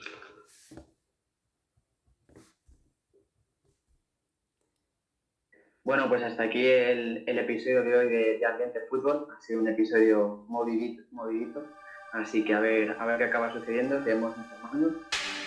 [5.89, 9.27] Bueno, pues hasta aquí el, el episodio de hoy de, de Ambiente Fútbol.
[9.35, 11.65] Ha sido un episodio movidito, movidito.
[12.13, 15.01] Así que a ver, a ver qué acaba sucediendo, seguimos informando.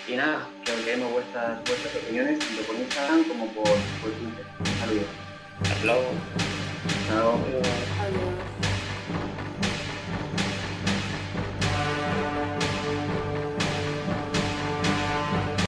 [0.08, 4.44] Y nada, que os leemos vuestras, vuestras opiniones tanto por Instagram como por, por Twitter.
[4.58, 5.06] Un saludo.
[5.62, 7.91] hasta luego.